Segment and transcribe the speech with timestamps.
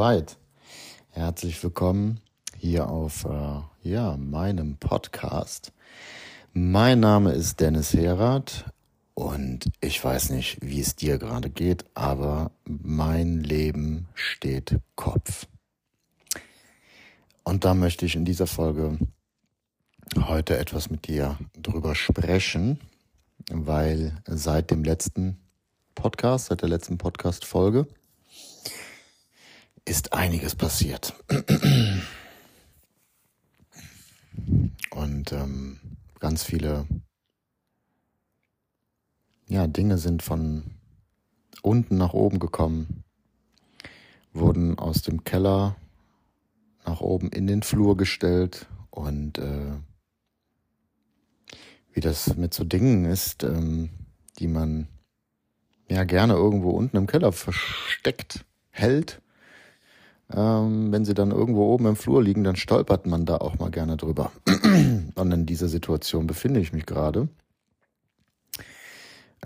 [0.00, 0.38] soweit.
[1.10, 2.22] Herzlich willkommen
[2.56, 5.74] hier auf äh, ja, meinem Podcast.
[6.54, 8.64] Mein Name ist Dennis Herath
[9.12, 15.46] und ich weiß nicht, wie es dir gerade geht, aber mein Leben steht Kopf.
[17.44, 18.98] Und da möchte ich in dieser Folge
[20.16, 22.80] heute etwas mit dir drüber sprechen,
[23.50, 25.38] weil seit dem letzten
[25.94, 27.86] Podcast, seit der letzten Podcast-Folge,
[29.84, 31.14] ist einiges passiert.
[34.90, 35.78] Und ähm,
[36.18, 36.86] ganz viele
[39.46, 40.64] ja, Dinge sind von
[41.62, 43.04] unten nach oben gekommen,
[44.32, 45.76] wurden aus dem Keller
[46.84, 49.72] nach oben in den Flur gestellt und äh,
[51.92, 53.90] wie das mit so Dingen ist, ähm,
[54.38, 54.88] die man
[55.88, 59.20] ja gerne irgendwo unten im Keller versteckt hält
[60.34, 63.70] ähm, wenn sie dann irgendwo oben im Flur liegen, dann stolpert man da auch mal
[63.70, 64.32] gerne drüber.
[65.14, 67.28] Und in dieser Situation befinde ich mich gerade.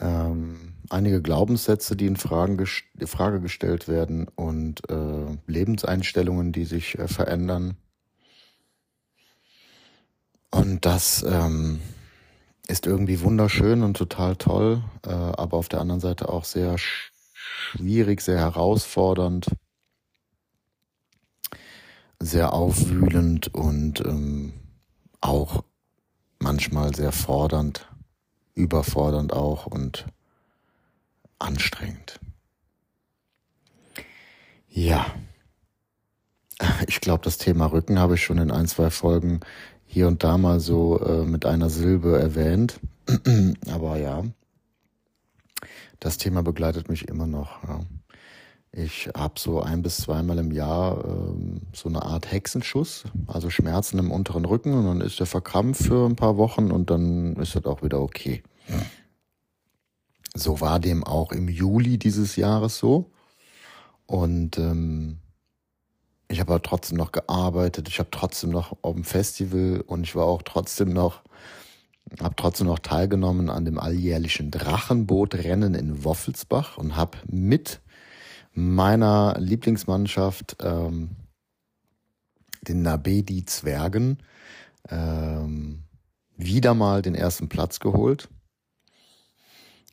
[0.00, 6.98] Ähm, einige Glaubenssätze, die in Fragen gest Frage gestellt werden und äh, Lebenseinstellungen, die sich
[6.98, 7.76] äh, verändern.
[10.50, 11.80] Und das ähm,
[12.66, 18.20] ist irgendwie wunderschön und total toll, äh, aber auf der anderen Seite auch sehr schwierig,
[18.20, 19.46] sehr herausfordernd
[22.20, 24.52] sehr aufwühlend und ähm,
[25.20, 25.64] auch
[26.38, 27.88] manchmal sehr fordernd,
[28.54, 30.06] überfordernd auch und
[31.38, 32.20] anstrengend.
[34.68, 35.06] Ja,
[36.86, 39.40] ich glaube, das Thema Rücken habe ich schon in ein, zwei Folgen
[39.86, 42.80] hier und da mal so äh, mit einer Silbe erwähnt.
[43.70, 44.24] Aber ja,
[46.00, 47.62] das Thema begleitet mich immer noch.
[47.64, 47.80] Ja.
[48.76, 53.98] Ich habe so ein bis zweimal im Jahr ähm, so eine Art Hexenschuss, also Schmerzen
[53.98, 57.54] im unteren Rücken und dann ist der verkrampft für ein paar Wochen und dann ist
[57.54, 58.42] das auch wieder okay.
[60.34, 63.12] So war dem auch im Juli dieses Jahres so.
[64.06, 65.18] Und ähm,
[66.26, 70.16] ich habe aber trotzdem noch gearbeitet, ich habe trotzdem noch auf dem Festival und ich
[70.16, 71.22] war auch trotzdem noch,
[72.20, 77.80] habe trotzdem noch teilgenommen an dem alljährlichen Drachenbootrennen in Woffelsbach und habe mit
[78.54, 81.10] meiner Lieblingsmannschaft, ähm,
[82.62, 84.18] den Nabedi Zwergen,
[84.88, 85.82] ähm,
[86.36, 88.28] wieder mal den ersten Platz geholt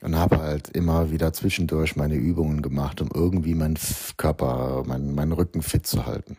[0.02, 3.78] und habe halt immer wieder zwischendurch meine Übungen gemacht, um irgendwie meinen
[4.18, 6.38] Körper, meinen, meinen Rücken fit zu halten.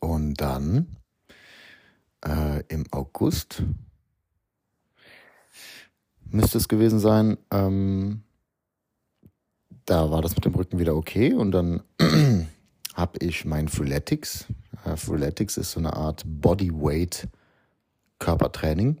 [0.00, 0.96] Und dann
[2.24, 3.62] äh, im August
[6.24, 8.22] müsste es gewesen sein, ähm,
[9.86, 11.82] da war das mit dem Rücken wieder okay und dann
[12.94, 14.46] habe ich mein Freeletics.
[14.84, 17.28] Äh, Freeletics ist so eine Art Bodyweight
[18.18, 18.98] Körpertraining,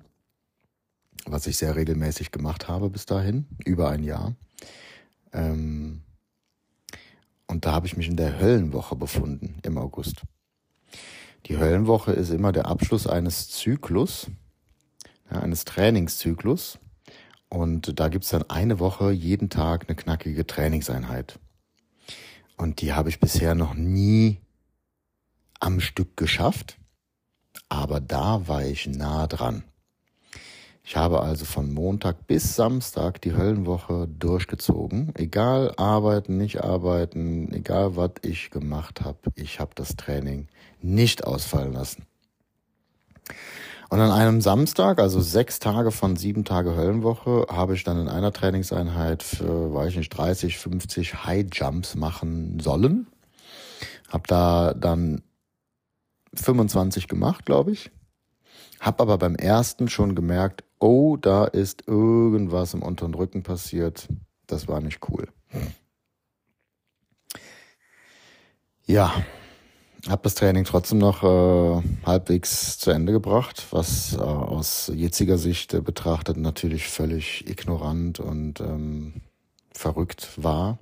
[1.26, 4.34] was ich sehr regelmäßig gemacht habe bis dahin, über ein Jahr.
[5.32, 6.02] Ähm,
[7.46, 10.22] und da habe ich mich in der Höllenwoche befunden im August.
[11.46, 14.28] Die Höllenwoche ist immer der Abschluss eines Zyklus,
[15.30, 16.78] ja, eines Trainingszyklus.
[17.52, 21.38] Und da gibt's dann eine Woche jeden Tag eine knackige Trainingseinheit.
[22.56, 24.38] Und die habe ich bisher noch nie
[25.60, 26.78] am Stück geschafft.
[27.68, 29.64] Aber da war ich nah dran.
[30.82, 35.14] Ich habe also von Montag bis Samstag die Höllenwoche durchgezogen.
[35.14, 40.48] Egal arbeiten, nicht arbeiten, egal was ich gemacht habe, ich habe das Training
[40.80, 42.06] nicht ausfallen lassen.
[43.92, 48.08] Und an einem Samstag, also sechs Tage von sieben Tage Höllenwoche, habe ich dann in
[48.08, 53.06] einer Trainingseinheit für, weiß ich nicht, 30, 50 High Jumps machen sollen.
[54.08, 55.20] Hab da dann
[56.32, 57.90] 25 gemacht, glaube ich.
[58.80, 64.08] Hab aber beim ersten schon gemerkt, oh, da ist irgendwas im unteren Rücken passiert.
[64.46, 65.28] Das war nicht cool.
[68.86, 69.12] Ja,
[70.08, 75.74] habe das Training trotzdem noch äh, halbwegs zu Ende gebracht, was äh, aus jetziger Sicht
[75.74, 79.14] äh, betrachtet natürlich völlig ignorant und ähm,
[79.72, 80.78] verrückt war,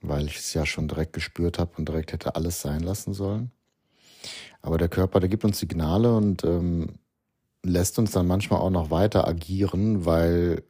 [0.00, 3.50] weil ich es ja schon direkt gespürt habe und direkt hätte alles sein lassen sollen.
[4.60, 6.90] Aber der Körper, der gibt uns Signale und ähm,
[7.64, 10.62] lässt uns dann manchmal auch noch weiter agieren, weil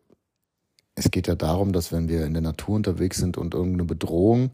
[0.95, 4.53] es geht ja darum, dass wenn wir in der Natur unterwegs sind und irgendeine Bedrohung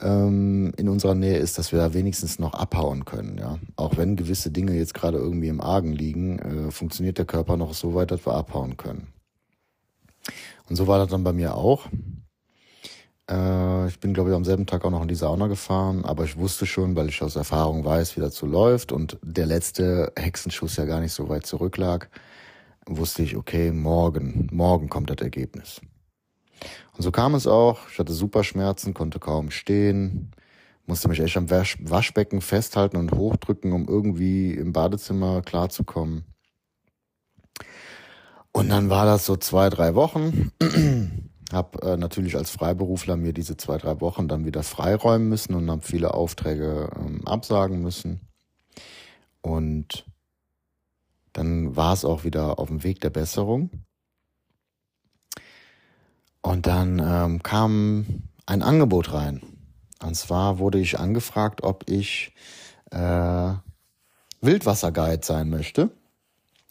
[0.00, 3.38] ähm, in unserer Nähe ist, dass wir da wenigstens noch abhauen können.
[3.38, 7.56] Ja, auch wenn gewisse Dinge jetzt gerade irgendwie im Argen liegen, äh, funktioniert der Körper
[7.56, 9.08] noch so weit, dass wir abhauen können.
[10.68, 11.86] Und so war das dann bei mir auch.
[13.30, 16.24] Äh, ich bin, glaube ich, am selben Tag auch noch in die Sauna gefahren, aber
[16.24, 20.76] ich wusste schon, weil ich aus Erfahrung weiß, wie dazu läuft und der letzte Hexenschuss
[20.76, 22.08] ja gar nicht so weit zurücklag,
[22.86, 25.80] wusste ich, okay, morgen, morgen kommt das Ergebnis.
[26.96, 27.88] Und so kam es auch.
[27.90, 30.32] Ich hatte super Schmerzen, konnte kaum stehen,
[30.86, 36.24] musste mich echt am Wasch Waschbecken festhalten und hochdrücken, um irgendwie im Badezimmer klarzukommen.
[38.52, 40.50] Und dann war das so zwei, drei Wochen.
[41.52, 45.70] Hab äh, natürlich als Freiberufler mir diese zwei, drei Wochen dann wieder freiräumen müssen und
[45.70, 48.20] habe viele Aufträge ähm, absagen müssen.
[49.40, 50.04] Und
[51.32, 53.70] dann war es auch wieder auf dem Weg der Besserung.
[56.42, 59.42] Und dann ähm, kam ein Angebot rein.
[60.02, 62.32] Und zwar wurde ich angefragt, ob ich
[62.90, 63.52] äh,
[64.40, 65.90] Wildwasserguide sein möchte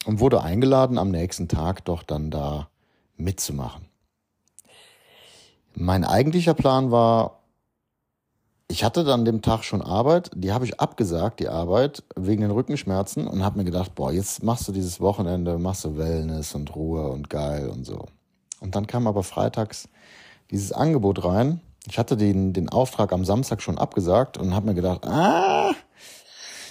[0.06, 2.68] und wurde eingeladen, am nächsten Tag doch dann da
[3.16, 3.86] mitzumachen.
[5.74, 7.42] Mein eigentlicher Plan war,
[8.68, 12.50] ich hatte dann dem Tag schon Arbeit, die habe ich abgesagt, die Arbeit, wegen den
[12.50, 16.74] Rückenschmerzen und habe mir gedacht, boah, jetzt machst du dieses Wochenende, machst du Wellness und
[16.74, 18.06] Ruhe und geil und so.
[18.60, 19.88] Und dann kam aber freitags
[20.50, 21.60] dieses Angebot rein.
[21.86, 25.72] Ich hatte den, den Auftrag am Samstag schon abgesagt und habe mir gedacht, ah,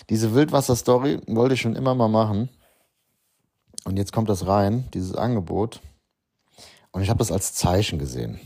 [0.10, 2.50] diese Wildwasser-Story wollte ich schon immer mal machen.
[3.84, 5.82] Und jetzt kommt das rein, dieses Angebot.
[6.92, 8.40] Und ich habe das als Zeichen gesehen.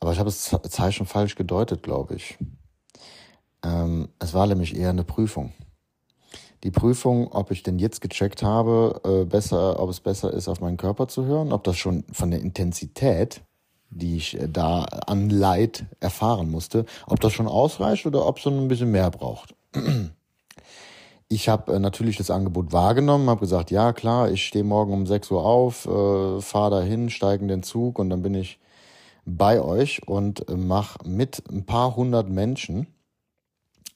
[0.00, 2.36] Aber ich habe das Zeichen falsch gedeutet, glaube ich.
[3.62, 5.52] Ähm, es war nämlich eher eine Prüfung.
[6.64, 10.60] Die Prüfung, ob ich denn jetzt gecheckt habe, äh, besser, ob es besser ist, auf
[10.60, 13.42] meinen Körper zu hören, ob das schon von der Intensität,
[13.90, 18.44] die ich äh, da an Leid erfahren musste, ob das schon ausreicht oder ob es
[18.44, 19.54] so ein bisschen mehr braucht.
[21.28, 25.06] Ich habe äh, natürlich das Angebot wahrgenommen, habe gesagt, ja klar, ich stehe morgen um
[25.06, 28.60] 6 Uhr auf, äh, fahre dahin, steige in den Zug und dann bin ich
[29.24, 32.86] bei euch und äh, mache mit ein paar hundert Menschen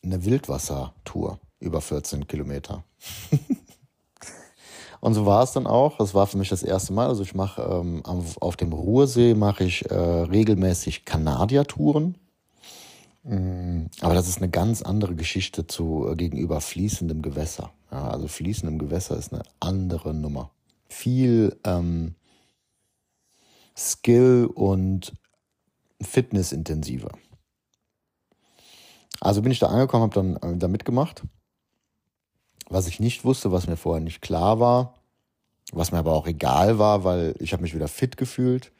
[0.02, 2.82] eine Wildwassertour über 14 Kilometer.
[5.00, 5.98] und so war es dann auch.
[5.98, 7.08] Das war für mich das erste Mal.
[7.08, 12.16] Also ich mache ähm, auf dem Ruhrsee mache ich äh, regelmäßig Kanadier-Touren
[13.22, 17.72] Mm, aber das ist eine ganz andere Geschichte zu äh, gegenüber fließendem Gewässer.
[17.90, 20.50] Ja, also fließendem Gewässer ist eine andere Nummer.
[20.88, 22.14] Viel ähm,
[23.76, 25.12] Skill und
[26.00, 27.10] Fitness intensiver.
[29.20, 31.22] Also bin ich da angekommen, habe dann äh, da mitgemacht.
[32.70, 34.94] Was ich nicht wusste, was mir vorher nicht klar war,
[35.72, 38.72] was mir aber auch egal war, weil ich habe mich wieder fit gefühlt.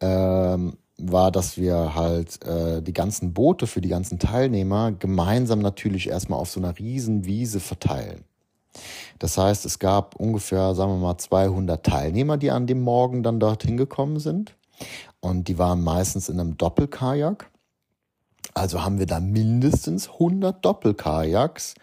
[0.00, 6.08] Ähm, war, dass wir halt äh, die ganzen Boote für die ganzen Teilnehmer gemeinsam natürlich
[6.08, 8.24] erstmal auf so einer riesen Wiese verteilen.
[9.18, 13.40] Das heißt, es gab ungefähr, sagen wir mal, 200 Teilnehmer, die an dem Morgen dann
[13.40, 14.56] dorthin gekommen sind.
[15.20, 17.50] Und die waren meistens in einem Doppelkajak.
[18.54, 21.74] Also haben wir da mindestens 100 Doppelkajaks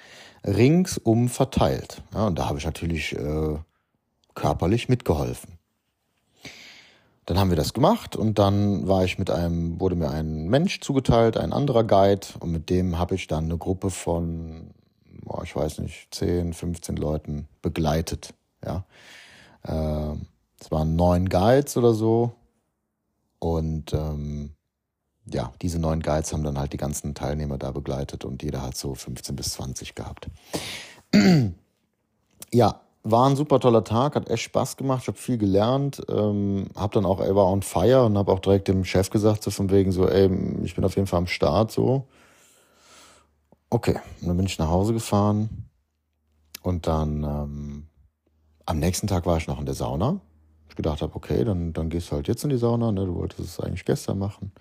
[0.48, 2.02] ringsum verteilt.
[2.14, 3.58] Ja, und da habe ich natürlich äh,
[4.34, 5.58] körperlich mitgeholfen.
[7.26, 10.80] Dann haben wir das gemacht und dann war ich mit einem, wurde mir ein Mensch
[10.80, 14.70] zugeteilt, ein anderer Guide und mit dem habe ich dann eine Gruppe von,
[15.24, 18.34] boah, ich weiß nicht, 10, 15 Leuten begleitet.
[18.63, 18.86] Ja,
[19.63, 20.16] äh,
[20.60, 22.32] es waren neun Guides oder so
[23.39, 24.54] und ähm,
[25.31, 28.77] ja, diese neun Guides haben dann halt die ganzen Teilnehmer da begleitet und jeder hat
[28.77, 30.29] so 15 bis 20 gehabt.
[32.53, 36.67] ja, war ein super toller Tag, hat echt Spaß gemacht, ich habe viel gelernt, ähm,
[36.75, 39.51] habe dann auch, er war on fire und habe auch direkt dem Chef gesagt, so
[39.51, 40.29] von wegen so, ey,
[40.63, 42.07] ich bin auf jeden Fall am Start, so.
[43.69, 45.69] Okay, und dann bin ich nach Hause gefahren
[46.63, 47.88] und dann ähm,
[48.65, 50.19] am nächsten Tag war ich noch in der Sauna.
[50.69, 53.05] Ich gedacht habe, okay, dann, dann gehst du halt jetzt in die Sauna, ne?
[53.05, 54.51] du wolltest es eigentlich gestern machen.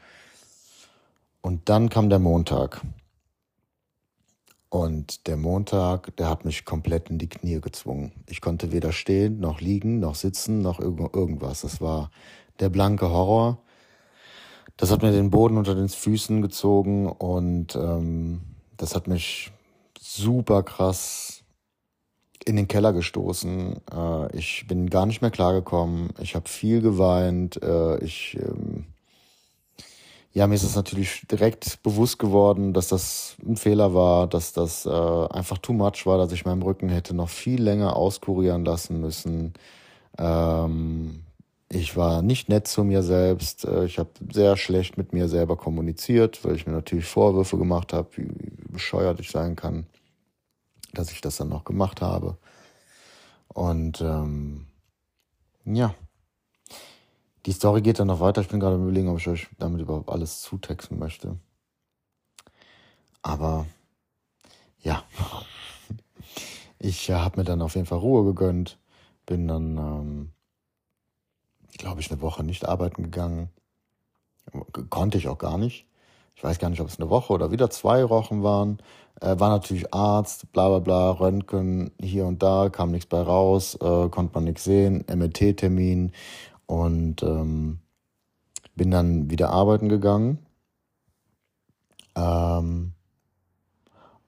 [1.47, 2.81] Und dann kam der Montag.
[4.69, 8.11] Und der Montag, der hat mich komplett in die Knie gezwungen.
[8.29, 11.61] Ich konnte weder stehen, noch liegen, noch sitzen, noch irgendwas.
[11.61, 12.11] Das war
[12.59, 13.59] der blanke Horror.
[14.77, 18.41] Das hat mir den Boden unter den Füßen gezogen und ähm,
[18.77, 19.53] das hat mich
[20.01, 21.45] super krass
[22.45, 23.83] in den Keller gestoßen.
[23.93, 26.09] Äh, ich bin gar nicht mehr klargekommen.
[26.19, 27.63] Ich habe viel geweint.
[27.63, 28.87] Äh, ich ähm,
[30.37, 34.85] ja, mir ist es natürlich direkt bewusst geworden, dass das ein Fehler war, dass das
[34.85, 39.01] äh, einfach too much war, dass ich meinen Rücken hätte noch viel länger auskurieren lassen
[39.01, 39.55] müssen.
[40.19, 41.25] Ähm,
[41.71, 43.65] ich war nicht nett zu mir selbst.
[43.65, 47.95] Äh, ich habe sehr schlecht mit mir selber kommuniziert, weil ich mir natürlich Vorwürfe gemacht
[47.95, 49.87] habe, wie, wie bescheuert ich sein kann,
[50.93, 52.37] dass ich das dann noch gemacht habe.
[53.49, 54.67] Und ähm,
[55.65, 55.95] ja,
[57.47, 58.41] Die Story geht dann noch weiter.
[58.41, 61.37] Ich bin gerade überlegen, ob ich euch damit überhaupt alles zutexten möchte.
[63.23, 63.67] Aber
[64.81, 65.05] ja,
[66.81, 68.79] ich äh, habe mir dann auf jeden Fall Ruhe gegönnt.
[69.27, 70.33] Bin dann, ähm,
[71.79, 73.51] glaube ich, eine Woche nicht arbeiten gegangen.
[74.91, 75.87] Konnte ich auch gar nicht.
[76.35, 78.79] Ich weiß gar nicht, ob es eine Woche oder wieder zwei Wochen waren.
[79.21, 83.77] Äh, war natürlich Arzt, bla bla bla, Röntgen hier und da, kam nichts bei raus,
[83.77, 86.13] äh, konnte man nichts sehen, MRT-Termin
[86.67, 87.79] und ähm,
[88.75, 90.39] bin dann wieder arbeiten gegangen.
[92.15, 92.93] Ähm,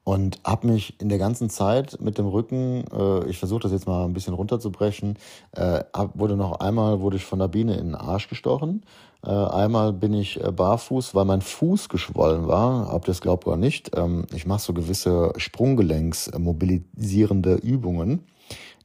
[0.09, 3.87] und habe mich in der ganzen Zeit mit dem Rücken, äh, ich versuche das jetzt
[3.87, 5.18] mal ein bisschen runterzubrechen,
[5.52, 8.87] äh, hab, wurde noch einmal wurde ich von der Biene in den Arsch gestochen.
[9.23, 12.95] Äh, einmal bin ich äh, barfuß, weil mein Fuß geschwollen war.
[12.95, 13.90] Ob das glaubt oder nicht.
[13.99, 18.25] Ähm, ich mache so gewisse Sprunggelenks mobilisierende Übungen.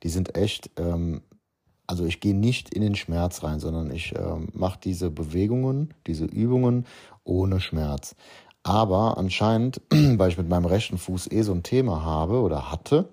[0.03, 1.21] Die sind echt ähm,
[1.87, 6.25] also ich gehe nicht in den Schmerz rein, sondern ich äh, mache diese Bewegungen, diese
[6.25, 6.85] Übungen
[7.23, 8.15] ohne Schmerz.
[8.63, 13.09] Aber anscheinend, weil ich mit meinem rechten Fuß eh so ein Thema habe oder hatte,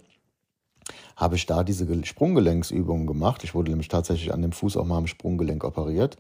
[1.17, 3.45] habe ich da diese Sprunggelenksübungen gemacht.
[3.45, 6.17] Ich wurde nämlich tatsächlich an dem Fuß auch mal am Sprunggelenk operiert.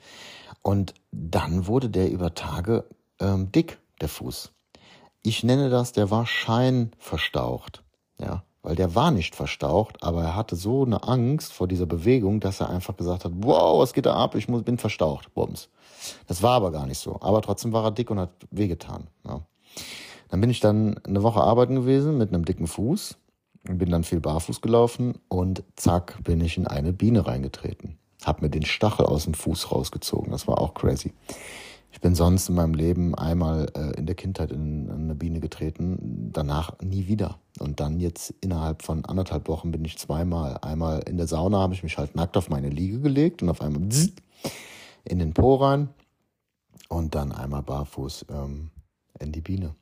[0.62, 2.84] Und dann wurde der über Tage
[3.18, 4.52] ähm, dick, der Fuß.
[5.22, 7.82] Ich nenne das, der war scheinverstaucht.
[8.20, 12.40] Ja, weil der war nicht verstaucht, aber er hatte so eine Angst vor dieser Bewegung,
[12.40, 14.34] dass er einfach gesagt hat, wow, was geht da ab?
[14.34, 15.68] Ich muss, bin verstaucht, Bums.
[16.26, 17.18] Das war aber gar nicht so.
[17.20, 19.08] Aber trotzdem war er dick und hat wehgetan.
[19.26, 19.40] Ja.
[20.28, 23.16] Dann bin ich dann eine Woche arbeiten gewesen mit einem dicken Fuß
[23.64, 27.98] bin dann viel barfuß gelaufen und zack bin ich in eine Biene reingetreten.
[28.24, 30.30] Hab mir den Stachel aus dem Fuß rausgezogen.
[30.30, 31.12] Das war auch crazy.
[31.92, 35.40] Ich bin sonst in meinem Leben einmal äh, in der Kindheit in, in eine Biene
[35.40, 37.38] getreten, danach nie wieder.
[37.58, 40.58] Und dann jetzt innerhalb von anderthalb Wochen bin ich zweimal.
[40.62, 43.60] Einmal in der Sauna habe ich mich halt nackt auf meine Liege gelegt und auf
[43.60, 43.82] einmal
[45.04, 45.88] in den Po rein
[46.88, 48.70] und dann einmal barfuß ähm,
[49.18, 49.74] in die Biene.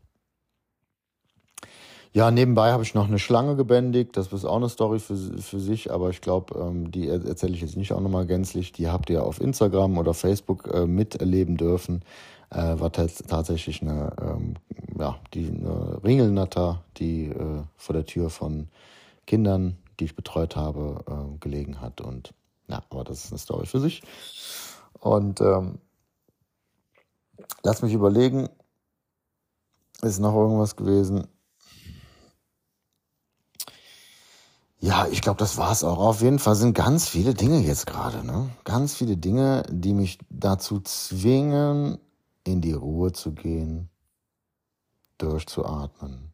[2.19, 4.17] Ja, nebenbei habe ich noch eine Schlange gebändigt.
[4.17, 7.61] Das ist auch eine Story für, für sich, aber ich glaube, ähm, die erzähle ich
[7.61, 8.73] jetzt nicht auch nochmal gänzlich.
[8.73, 12.03] Die habt ihr auf Instagram oder Facebook äh, miterleben dürfen.
[12.51, 14.55] Äh, war tatsächlich eine, ähm,
[14.99, 18.67] ja, die eine Ringelnatter, die äh, vor der Tür von
[19.25, 22.01] Kindern, die ich betreut habe, äh, gelegen hat.
[22.01, 22.35] Und
[22.67, 24.03] ja, aber das ist eine Story für sich.
[24.99, 25.79] Und ähm,
[27.63, 28.49] lass mich überlegen,
[30.03, 31.29] ist noch irgendwas gewesen?
[34.80, 35.99] Ja, ich glaube, das war's auch.
[35.99, 38.49] Auf jeden Fall sind ganz viele Dinge jetzt gerade, ne?
[38.64, 41.99] Ganz viele Dinge, die mich dazu zwingen,
[42.44, 43.90] in die Ruhe zu gehen,
[45.18, 46.32] durchzuatmen,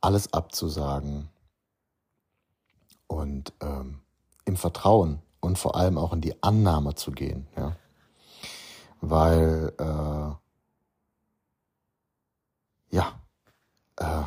[0.00, 1.28] alles abzusagen
[3.06, 4.00] und ähm,
[4.44, 7.76] im Vertrauen und vor allem auch in die Annahme zu gehen, ja.
[9.00, 10.34] Weil, äh,
[12.96, 13.20] ja,
[13.96, 14.24] äh,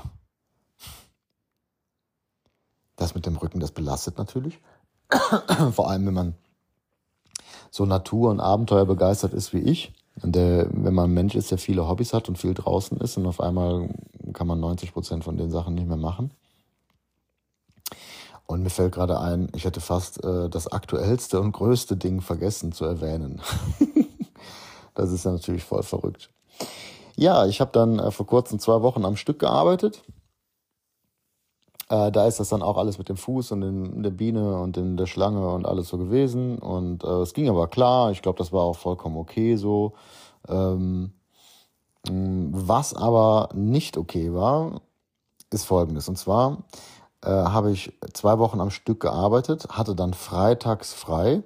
[3.02, 4.60] das mit dem Rücken, das belastet natürlich.
[5.72, 6.36] Vor allem, wenn man
[7.72, 9.94] so Natur- und Abenteuer begeistert ist wie ich.
[10.22, 13.18] Und der, wenn man ein Mensch ist, der viele Hobbys hat und viel draußen ist
[13.18, 13.90] und auf einmal
[14.34, 16.32] kann man 90 Prozent von den Sachen nicht mehr machen.
[18.46, 22.74] Und mir fällt gerade ein, ich hätte fast äh, das aktuellste und größte Ding vergessen
[22.74, 23.42] zu erwähnen.
[24.94, 26.30] das ist ja natürlich voll verrückt.
[27.16, 30.04] Ja, ich habe dann äh, vor kurzem zwei Wochen am Stück gearbeitet
[31.92, 34.78] äh, da ist das dann auch alles mit dem Fuß und in der Biene und
[34.78, 36.58] in der Schlange und alles so gewesen.
[36.58, 38.12] Und äh, es ging aber klar.
[38.12, 39.94] Ich glaube, das war auch vollkommen okay so.
[40.48, 41.12] Ähm,
[42.08, 44.82] was aber nicht okay war,
[45.52, 46.08] ist folgendes.
[46.08, 46.64] Und zwar
[47.24, 51.44] äh, habe ich zwei Wochen am Stück gearbeitet, hatte dann freitags frei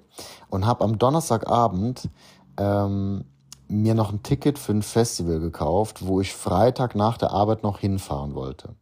[0.48, 2.08] und habe am Donnerstagabend
[2.56, 3.24] ähm,
[3.66, 7.80] mir noch ein Ticket für ein Festival gekauft, wo ich Freitag nach der Arbeit noch
[7.80, 8.76] hinfahren wollte.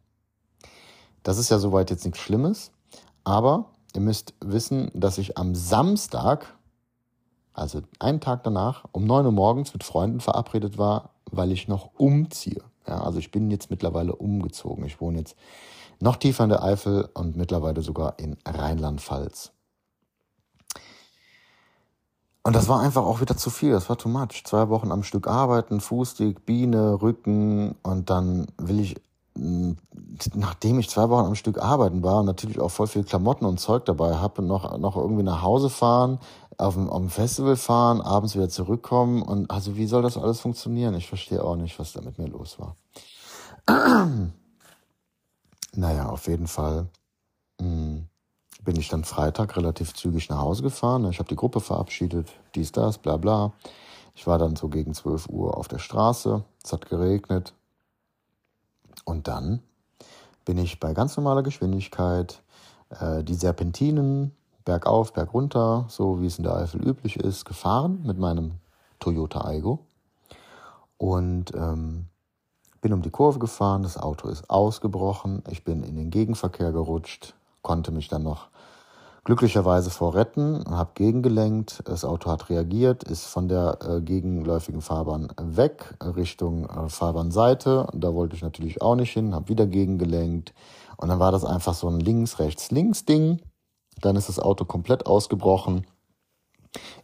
[1.25, 2.71] Das ist ja soweit jetzt nichts Schlimmes,
[3.23, 6.53] aber ihr müsst wissen, dass ich am Samstag,
[7.51, 11.89] also einen Tag danach, um 9 Uhr morgens mit Freunden verabredet war, weil ich noch
[11.97, 12.61] umziehe.
[12.87, 14.85] Ja, also ich bin jetzt mittlerweile umgezogen.
[14.85, 15.35] Ich wohne jetzt
[15.99, 19.51] noch tiefer in der Eifel und mittlerweile sogar in Rheinland-Pfalz.
[22.43, 24.43] Und das war einfach auch wieder zu viel, das war too much.
[24.43, 28.97] Zwei Wochen am Stück arbeiten, Fußdick, Biene, Rücken und dann will ich
[29.37, 33.59] nachdem ich zwei Wochen am Stück arbeiten war und natürlich auch voll viel Klamotten und
[33.59, 36.19] Zeug dabei habe, noch, noch irgendwie nach Hause fahren,
[36.57, 40.39] auf dem, auf dem Festival fahren, abends wieder zurückkommen und also wie soll das alles
[40.39, 40.95] funktionieren?
[40.95, 42.77] Ich verstehe auch nicht, was da mit mir los war.
[45.75, 46.87] naja, auf jeden Fall
[47.59, 48.07] mh, hm,
[48.63, 51.09] bin ich dann Freitag relativ zügig nach Hause gefahren.
[51.09, 53.51] Ich habe die Gruppe verabschiedet, dies, das, bla bla.
[54.15, 56.43] Ich war dann so gegen 12 Uhr auf der Straße.
[56.63, 57.53] Es hat geregnet.
[59.05, 59.61] Und dann
[60.43, 62.41] bin ich bei ganz normaler Geschwindigkeit
[62.89, 64.35] äh, die Serpentinen
[64.65, 68.55] bergauf, bergunter, so wie es in der Eifel üblich ist, gefahren mit meinem
[68.99, 69.79] Toyota Aigo.
[70.97, 72.07] Und ähm,
[72.81, 77.35] bin um die Kurve gefahren, das Auto ist ausgebrochen, ich bin in den Gegenverkehr gerutscht,
[77.61, 78.47] konnte mich dann noch
[79.25, 85.95] glücklicherweise vorretten, habe gegengelenkt, das Auto hat reagiert, ist von der äh, gegenläufigen Fahrbahn weg
[86.01, 87.87] Richtung äh, Fahrbahnseite.
[87.93, 90.53] Da wollte ich natürlich auch nicht hin, habe wieder gegengelenkt
[90.97, 93.41] und dann war das einfach so ein links, rechts, links Ding.
[93.99, 95.87] Dann ist das Auto komplett ausgebrochen,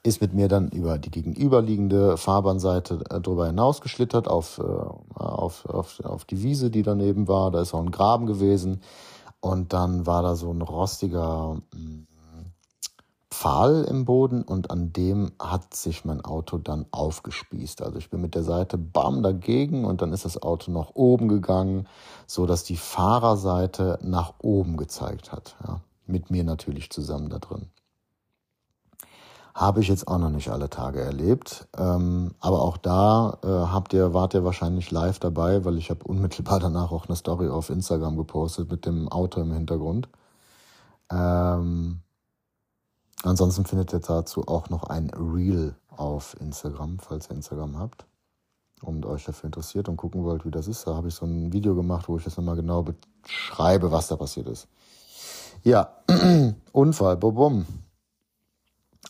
[0.04, 4.62] ist mit mir dann über die gegenüberliegende Fahrbahnseite äh, drüber hinausgeschlittert auf, äh,
[5.20, 7.50] auf, auf, auf die Wiese, die daneben war.
[7.50, 8.82] Da ist auch ein Graben gewesen.
[9.40, 11.58] Und dann war da so ein rostiger
[13.42, 17.82] Pfahl im Boden und an dem hat sich mein Auto dann aufgespießt.
[17.82, 21.28] Also ich bin mit der Seite bam dagegen und dann ist das Auto nach oben
[21.28, 21.88] gegangen,
[22.28, 25.56] so dass die Fahrerseite nach oben gezeigt hat.
[25.68, 25.80] Ja.
[26.06, 27.66] Mit mir natürlich zusammen da drin.
[29.56, 31.68] Habe ich jetzt auch noch nicht alle Tage erlebt.
[31.76, 36.04] Ähm, aber auch da äh, habt ihr, wart ihr wahrscheinlich live dabei, weil ich habe
[36.04, 40.10] unmittelbar danach auch eine Story auf Instagram gepostet mit dem Auto im Hintergrund.
[41.10, 42.02] Ähm,
[43.24, 48.06] Ansonsten findet ihr dazu auch noch ein Reel auf Instagram, falls ihr Instagram habt
[48.82, 50.88] und euch dafür interessiert und gucken wollt, wie das ist.
[50.88, 54.16] Da habe ich so ein Video gemacht, wo ich das nochmal genau beschreibe, was da
[54.16, 54.68] passiert ist.
[55.63, 55.98] Ja,
[56.72, 57.68] Unfall, bum,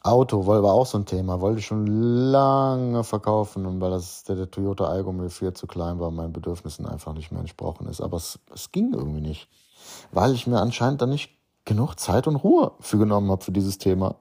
[0.03, 4.35] Auto war auch so ein Thema, wollte ich schon lange verkaufen, und weil das der,
[4.35, 8.01] der Toyota Algo mir viel zu klein war, meinen Bedürfnissen einfach nicht mehr entsprochen ist.
[8.01, 9.47] Aber es, es ging irgendwie nicht,
[10.11, 13.77] weil ich mir anscheinend dann nicht genug Zeit und Ruhe für genommen habe für dieses
[13.77, 14.15] Thema.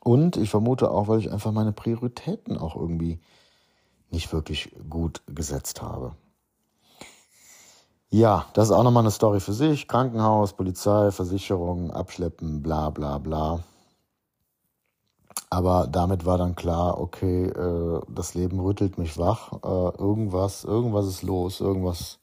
[0.00, 3.20] Und ich vermute auch, weil ich einfach meine Prioritäten auch irgendwie
[4.10, 6.14] nicht wirklich gut gesetzt habe.
[8.10, 9.86] Ja, das ist auch nochmal eine Story für sich.
[9.86, 13.64] Krankenhaus, Polizei, Versicherung, Abschleppen, bla bla bla.
[15.50, 19.52] Aber damit war dann klar, okay, äh, das Leben rüttelt mich wach.
[19.62, 22.18] Äh, irgendwas, irgendwas ist los, irgendwas,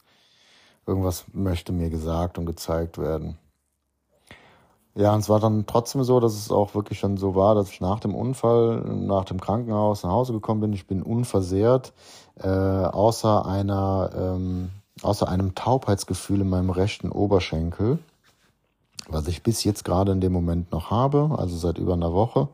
[0.87, 3.37] irgendwas möchte mir gesagt und gezeigt werden.
[4.97, 7.69] Ja, und es war dann trotzdem so, dass es auch wirklich schon so war, dass
[7.69, 10.71] ich nach dem Unfall, nach dem Krankenhaus nach Hause gekommen bin.
[10.71, 11.91] Ich bin unversehrt,
[12.37, 14.69] äh, außer einer, ähm,
[15.01, 17.99] außer einem Taubheitsgefühl in meinem rechten Oberschenkel,
[19.09, 22.47] was ich bis jetzt gerade in dem Moment noch habe, also seit über einer Woche,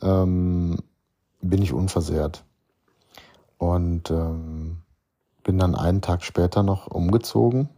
[0.00, 0.78] ähm,
[1.40, 2.44] bin ich unversehrt.
[3.58, 4.78] Und ähm,
[5.42, 7.68] bin dann einen Tag später noch umgezogen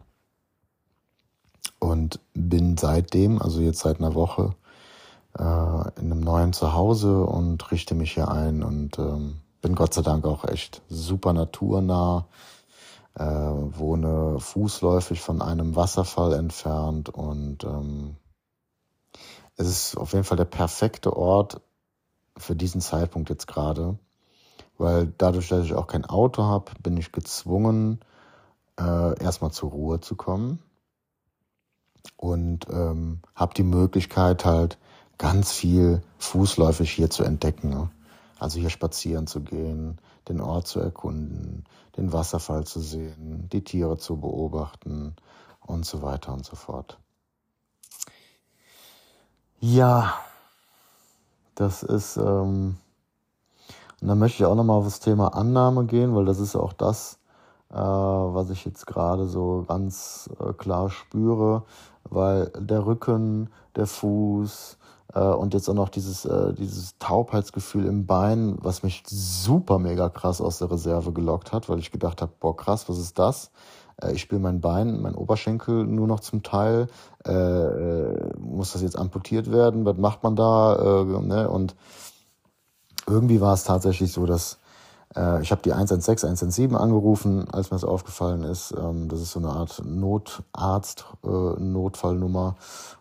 [1.78, 4.54] und bin seitdem, also jetzt seit einer Woche,
[5.38, 10.02] äh, in einem neuen Zuhause und richte mich hier ein und ähm, bin Gott sei
[10.02, 12.26] Dank auch echt super naturnah,
[13.14, 18.16] äh, wohne fußläufig von einem Wasserfall entfernt und ähm,
[19.56, 21.60] es ist auf jeden Fall der perfekte Ort
[22.36, 23.98] für diesen Zeitpunkt jetzt gerade,
[24.78, 28.00] weil dadurch, dass ich auch kein Auto habe, bin ich gezwungen,
[28.78, 30.60] äh, erstmal zur Ruhe zu kommen
[32.16, 34.78] und ähm, habe die Möglichkeit halt
[35.18, 37.70] ganz viel fußläufig hier zu entdecken.
[37.70, 37.90] Ne?
[38.38, 41.64] Also hier spazieren zu gehen, den Ort zu erkunden,
[41.96, 45.14] den Wasserfall zu sehen, die Tiere zu beobachten
[45.60, 46.98] und so weiter und so fort.
[49.60, 50.14] Ja,
[51.54, 52.78] das ist, ähm,
[54.00, 56.72] und dann möchte ich auch nochmal auf das Thema Annahme gehen, weil das ist auch
[56.72, 57.19] das,
[57.70, 61.64] was ich jetzt gerade so ganz äh, klar spüre,
[62.04, 64.78] weil der Rücken, der Fuß
[65.14, 70.08] äh, und jetzt auch noch dieses, äh, dieses Taubheitsgefühl im Bein, was mich super mega
[70.08, 73.50] krass aus der Reserve gelockt hat, weil ich gedacht habe, boah krass, was ist das?
[74.00, 76.88] Äh, ich spüre mein Bein, mein Oberschenkel nur noch zum Teil.
[77.24, 79.84] Äh, äh, muss das jetzt amputiert werden?
[79.84, 81.02] Was macht man da?
[81.02, 81.48] Äh, ne?
[81.48, 81.74] Und
[83.06, 84.59] irgendwie war es tatsächlich so, dass
[85.16, 88.74] äh, ich habe die 116, 117 angerufen, als mir das aufgefallen ist.
[88.76, 92.56] Ähm, das ist so eine Art Notarzt, äh, Notfallnummer.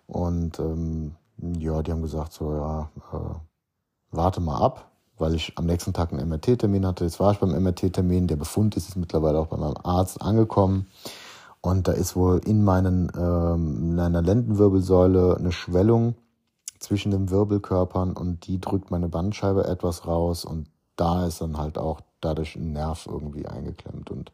[0.08, 3.36] Und ähm, ja, die haben gesagt, so ja, äh,
[4.12, 7.04] warte mal ab, weil ich am nächsten Tag einen MRT-Termin hatte.
[7.04, 8.28] Jetzt war ich beim MRT-Termin.
[8.28, 10.88] Der Befund ist jetzt mittlerweile auch bei meinem Arzt angekommen.
[11.62, 16.16] Und da ist wohl in meinen ähm, in einer Lendenwirbelsäule eine Schwellung
[16.80, 20.68] zwischen den Wirbelkörpern und die drückt meine Bandscheibe etwas raus und
[21.00, 24.12] da ist dann halt auch dadurch ein Nerv irgendwie eingeklemmt.
[24.12, 24.32] Und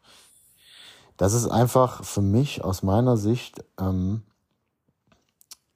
[1.16, 4.22] das ist einfach für mich aus meiner Sicht ähm,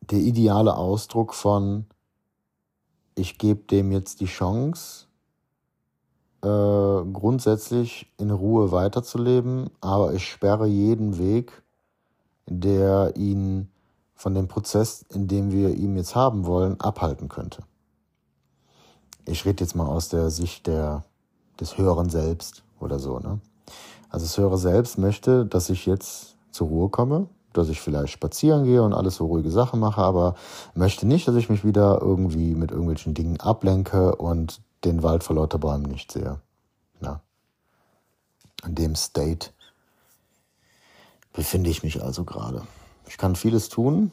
[0.00, 1.86] der ideale Ausdruck von,
[3.14, 5.06] ich gebe dem jetzt die Chance,
[6.42, 11.62] äh, grundsätzlich in Ruhe weiterzuleben, aber ich sperre jeden Weg,
[12.46, 13.70] der ihn
[14.14, 17.62] von dem Prozess, in dem wir ihn jetzt haben wollen, abhalten könnte.
[19.30, 21.04] Ich rede jetzt mal aus der Sicht der,
[21.60, 23.20] des Höheren Selbst oder so.
[23.20, 23.40] Ne?
[24.08, 28.64] Also das Höhere Selbst möchte, dass ich jetzt zur Ruhe komme, dass ich vielleicht spazieren
[28.64, 30.34] gehe und alles so ruhige Sachen mache, aber
[30.74, 35.36] möchte nicht, dass ich mich wieder irgendwie mit irgendwelchen Dingen ablenke und den Wald vor
[35.36, 36.40] lauter Bäumen nicht sehe.
[36.98, 37.20] Na.
[38.66, 39.50] In dem State
[41.32, 42.62] befinde ich mich also gerade.
[43.06, 44.10] Ich kann vieles tun,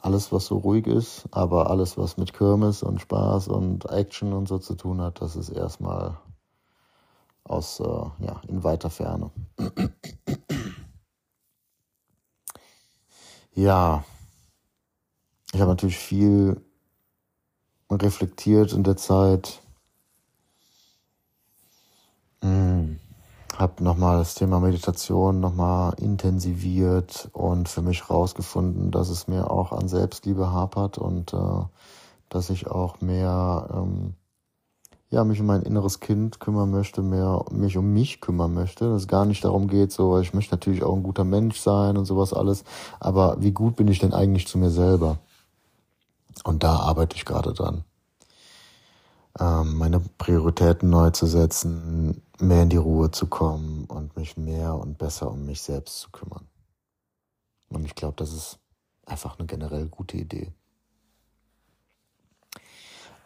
[0.00, 4.48] alles was so ruhig ist, aber alles was mit Kirmes und Spaß und Action und
[4.48, 6.18] so zu tun hat, das ist erstmal
[7.44, 9.30] aus äh, ja in weiter Ferne.
[13.54, 14.02] Ja,
[15.52, 16.64] ich habe natürlich viel
[17.90, 19.60] reflektiert in der Zeit.
[22.40, 22.98] Hm.
[23.58, 29.72] Habe nochmal das Thema Meditation nochmal intensiviert und für mich rausgefunden, dass es mir auch
[29.72, 31.64] an Selbstliebe hapert und äh,
[32.28, 34.14] dass ich auch mehr ähm,
[35.12, 38.88] ja, mich um mein inneres Kind kümmern möchte, mehr mich um mich kümmern möchte.
[38.88, 41.98] Dass es gar nicht darum geht, so, ich möchte natürlich auch ein guter Mensch sein
[41.98, 42.64] und sowas alles,
[42.98, 45.18] aber wie gut bin ich denn eigentlich zu mir selber?
[46.44, 47.84] Und da arbeite ich gerade dran.
[49.40, 54.74] Ähm, meine Prioritäten neu zu setzen, mehr in die Ruhe zu kommen und mich mehr
[54.74, 56.46] und besser um mich selbst zu kümmern.
[57.70, 58.58] Und ich glaube, das ist
[59.06, 60.52] einfach eine generell gute Idee.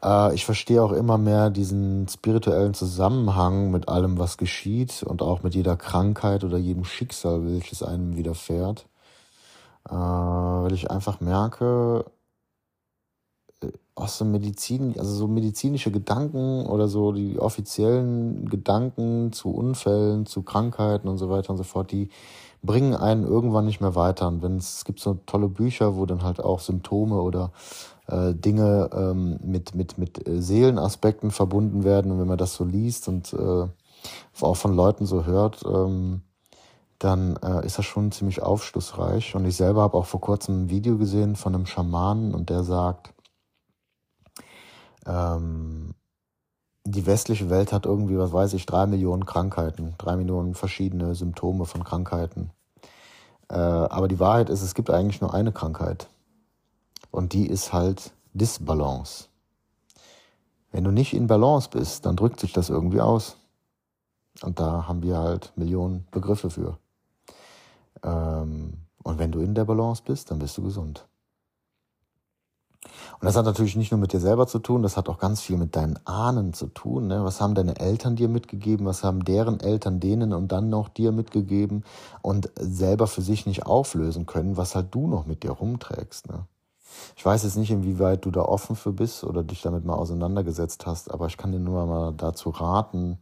[0.02, 5.42] Äh, ich verstehe auch immer mehr diesen spirituellen Zusammenhang mit allem, was geschieht und auch
[5.42, 8.86] mit jeder Krankheit oder jedem Schicksal, welches einem widerfährt.
[9.88, 12.04] Äh, weil ich einfach merke,
[13.96, 20.42] aus der Medizin, also so medizinische Gedanken oder so die offiziellen Gedanken zu Unfällen, zu
[20.42, 22.10] Krankheiten und so weiter und so fort, die
[22.62, 24.28] bringen einen irgendwann nicht mehr weiter.
[24.28, 27.52] Und wenn es, es gibt so tolle Bücher, wo dann halt auch Symptome oder
[28.06, 32.12] äh, Dinge ähm, mit, mit, mit äh, Seelenaspekten verbunden werden.
[32.12, 33.66] Und wenn man das so liest und äh,
[34.40, 36.20] auch von Leuten so hört, ähm,
[36.98, 39.34] dann äh, ist das schon ziemlich aufschlussreich.
[39.34, 42.62] Und ich selber habe auch vor kurzem ein Video gesehen von einem Schamanen und der
[42.62, 43.14] sagt,
[45.06, 45.94] ähm,
[46.84, 51.64] die westliche Welt hat irgendwie, was weiß ich, drei Millionen Krankheiten, drei Millionen verschiedene Symptome
[51.64, 52.50] von Krankheiten.
[53.48, 56.08] Äh, aber die Wahrheit ist, es gibt eigentlich nur eine Krankheit.
[57.10, 59.26] Und die ist halt Disbalance.
[60.70, 63.36] Wenn du nicht in Balance bist, dann drückt sich das irgendwie aus.
[64.42, 66.78] Und da haben wir halt Millionen Begriffe für.
[68.02, 71.06] Ähm, und wenn du in der Balance bist, dann bist du gesund.
[73.20, 75.40] Und das hat natürlich nicht nur mit dir selber zu tun, das hat auch ganz
[75.40, 77.06] viel mit deinen Ahnen zu tun.
[77.06, 77.24] Ne?
[77.24, 78.86] Was haben deine Eltern dir mitgegeben?
[78.86, 81.84] Was haben deren Eltern denen und dann noch dir mitgegeben
[82.22, 86.28] und selber für sich nicht auflösen können, was halt du noch mit dir rumträgst?
[86.28, 86.46] Ne?
[87.16, 90.86] Ich weiß jetzt nicht, inwieweit du da offen für bist oder dich damit mal auseinandergesetzt
[90.86, 93.18] hast, aber ich kann dir nur mal dazu raten,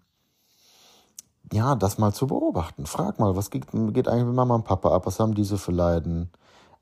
[1.52, 2.86] ja, das mal zu beobachten.
[2.86, 5.06] Frag mal, was geht, geht eigentlich mit Mama und Papa ab?
[5.06, 6.30] Was haben diese für Leiden?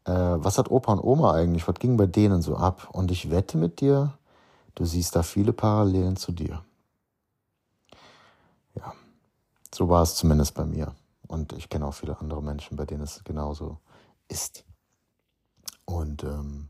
[0.05, 1.67] Äh, was hat Opa und Oma eigentlich?
[1.69, 2.89] Was ging bei denen so ab?
[2.93, 4.15] Und ich wette mit dir,
[4.75, 6.65] du siehst da viele Parallelen zu dir.
[8.75, 8.93] Ja,
[9.75, 10.95] so war es zumindest bei mir.
[11.29, 13.79] Und ich kenne auch viele andere Menschen, bei denen es genauso
[14.29, 14.65] ist.
[15.85, 16.69] Und ähm,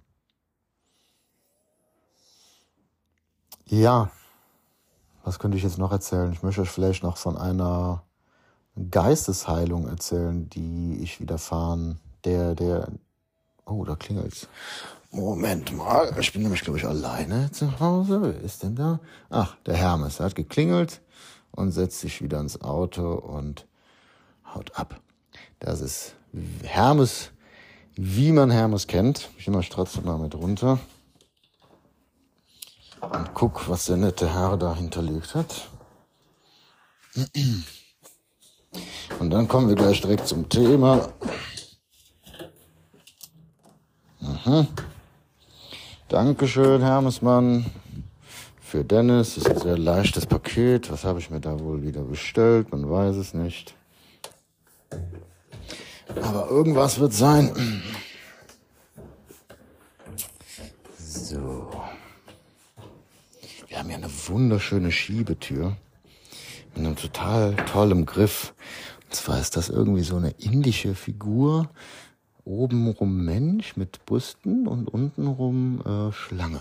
[3.72, 4.10] Ja,
[5.24, 6.30] was könnte ich jetzt noch erzählen?
[6.30, 8.02] Ich möchte euch vielleicht noch von einer
[8.90, 11.98] Geistesheilung erzählen, die ich widerfahren.
[12.26, 12.88] Der, der,
[13.72, 14.48] oh, da klingelt's.
[15.10, 18.20] Moment mal, ich bin nämlich, glaube ich, alleine zu Hause.
[18.22, 19.00] Wer ist denn da?
[19.28, 20.20] Ach, der Hermes.
[20.20, 21.00] Er hat geklingelt
[21.50, 23.66] und setzt sich wieder ins Auto und
[24.54, 25.00] haut ab.
[25.60, 26.14] Das ist
[26.62, 27.30] Hermes,
[27.94, 29.30] wie man Hermes kennt.
[29.36, 30.78] Ich nehme mal trotzdem mal mit runter.
[33.00, 35.68] Und guck, was der nette Herr da hinterlegt hat.
[39.18, 41.08] Und dann kommen wir gleich direkt zum Thema.
[44.52, 44.68] Mhm.
[46.08, 47.64] Dankeschön, Hermesmann.
[48.60, 50.92] Für Dennis das ist ein sehr leichtes Paket.
[50.92, 52.70] Was habe ich mir da wohl wieder bestellt?
[52.70, 53.74] Man weiß es nicht.
[56.20, 57.82] Aber irgendwas wird sein.
[60.98, 61.70] So.
[63.68, 65.78] Wir haben ja eine wunderschöne Schiebetür
[66.74, 68.52] mit einem total tollen Griff.
[69.04, 71.70] Und zwar ist das irgendwie so eine indische Figur
[72.44, 76.60] obenrum Mensch mit Brüsten und untenrum äh, Schlange.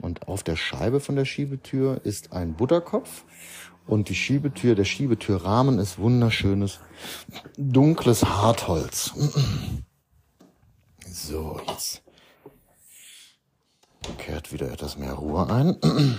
[0.00, 3.24] Und auf der Scheibe von der Schiebetür ist ein Butterkopf
[3.86, 6.80] und die Schiebetür, der Schiebetürrahmen ist wunderschönes
[7.56, 9.12] dunkles Hartholz.
[11.08, 12.02] So, jetzt
[14.18, 15.76] kehrt wieder etwas mehr Ruhe ein.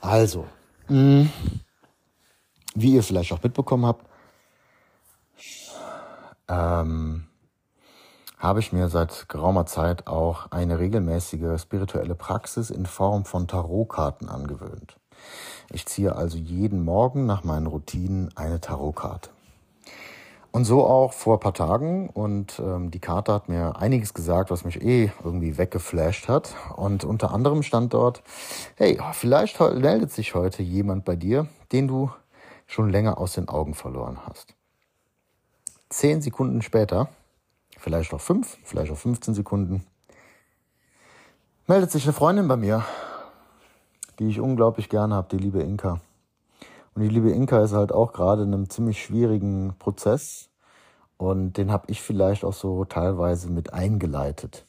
[0.00, 0.48] Also,
[0.88, 1.28] wie
[2.74, 4.04] ihr vielleicht auch mitbekommen habt,
[6.52, 7.24] ähm,
[8.38, 14.28] habe ich mir seit geraumer Zeit auch eine regelmäßige spirituelle Praxis in Form von Tarotkarten
[14.28, 14.96] angewöhnt.
[15.70, 19.30] Ich ziehe also jeden Morgen nach meinen Routinen eine Tarotkarte.
[20.50, 22.10] Und so auch vor ein paar Tagen.
[22.10, 26.54] Und ähm, die Karte hat mir einiges gesagt, was mich eh irgendwie weggeflasht hat.
[26.76, 28.22] Und unter anderem stand dort,
[28.76, 32.10] hey, vielleicht meldet sich heute jemand bei dir, den du
[32.66, 34.54] schon länger aus den Augen verloren hast.
[35.92, 37.10] Zehn Sekunden später,
[37.76, 39.84] vielleicht auch fünf, vielleicht auch 15 Sekunden,
[41.66, 42.82] meldet sich eine Freundin bei mir,
[44.18, 46.00] die ich unglaublich gerne habe, die liebe Inka.
[46.94, 50.48] Und die liebe Inka ist halt auch gerade in einem ziemlich schwierigen Prozess
[51.18, 54.64] und den habe ich vielleicht auch so teilweise mit eingeleitet.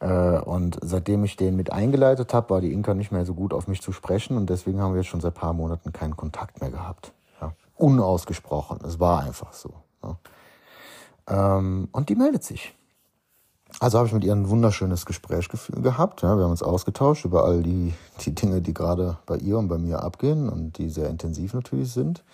[0.00, 3.54] Äh, und seitdem ich den mit eingeleitet habe, war die Inka nicht mehr so gut
[3.54, 6.60] auf mich zu sprechen und deswegen haben wir jetzt schon seit paar Monaten keinen Kontakt
[6.60, 7.12] mehr gehabt.
[7.40, 7.52] Ja.
[7.76, 9.72] Unausgesprochen, es war einfach so.
[10.02, 10.18] Ja.
[11.28, 12.74] Ähm, und die meldet sich.
[13.78, 16.22] Also habe ich mit ihr ein wunderschönes Gespräch gehabt.
[16.22, 19.68] Ja, wir haben uns ausgetauscht über all die, die Dinge, die gerade bei ihr und
[19.68, 22.24] bei mir abgehen und die sehr intensiv natürlich sind.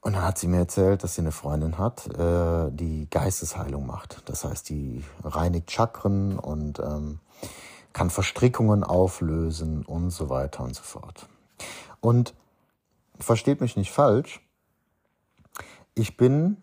[0.00, 4.22] Und dann hat sie mir erzählt, dass sie eine Freundin hat, äh, die Geistesheilung macht.
[4.26, 7.20] Das heißt, die reinigt Chakren und ähm,
[7.92, 11.26] kann Verstrickungen auflösen und so weiter und so fort.
[12.00, 12.34] Und
[13.18, 14.40] versteht mich nicht falsch,
[15.94, 16.58] ich bin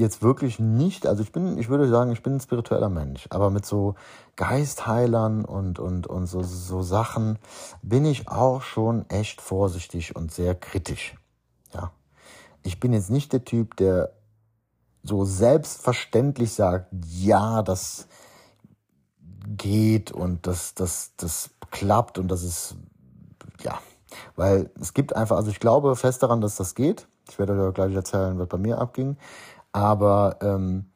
[0.00, 3.50] jetzt wirklich nicht, also ich bin, ich würde sagen, ich bin ein spiritueller Mensch, aber
[3.50, 3.94] mit so
[4.36, 7.38] Geistheilern und, und, und so, so Sachen
[7.82, 11.14] bin ich auch schon echt vorsichtig und sehr kritisch.
[11.74, 11.92] Ja.
[12.62, 14.12] Ich bin jetzt nicht der Typ, der
[15.02, 18.08] so selbstverständlich sagt, ja, das
[19.56, 22.76] geht und das, das, das klappt und das ist,
[23.62, 23.78] ja,
[24.36, 27.06] weil es gibt einfach, also ich glaube fest daran, dass das geht.
[27.28, 29.16] Ich werde euch gleich erzählen, was bei mir abging.
[29.72, 30.90] Aber ähm,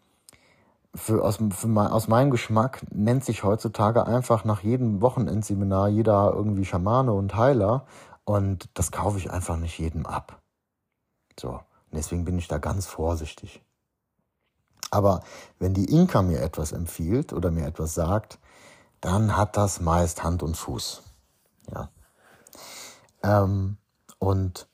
[0.95, 6.33] für, aus, für mein, aus meinem Geschmack nennt sich heutzutage einfach nach jedem Wochenendseminar jeder
[6.35, 7.87] irgendwie Schamane und Heiler.
[8.25, 10.41] Und das kaufe ich einfach nicht jedem ab.
[11.39, 11.51] So.
[11.51, 13.63] Und deswegen bin ich da ganz vorsichtig.
[14.91, 15.23] Aber
[15.59, 18.39] wenn die Inka mir etwas empfiehlt oder mir etwas sagt,
[19.01, 21.03] dann hat das meist Hand und Fuß.
[21.73, 21.91] Ja.
[23.23, 23.77] Ähm,
[24.19, 24.69] und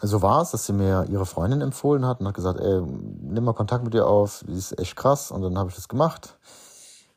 [0.00, 3.44] so war es, dass sie mir ihre Freundin empfohlen hat und hat gesagt, ey, nimm
[3.44, 5.30] mal Kontakt mit ihr auf, die ist echt krass.
[5.30, 6.36] Und dann habe ich das gemacht.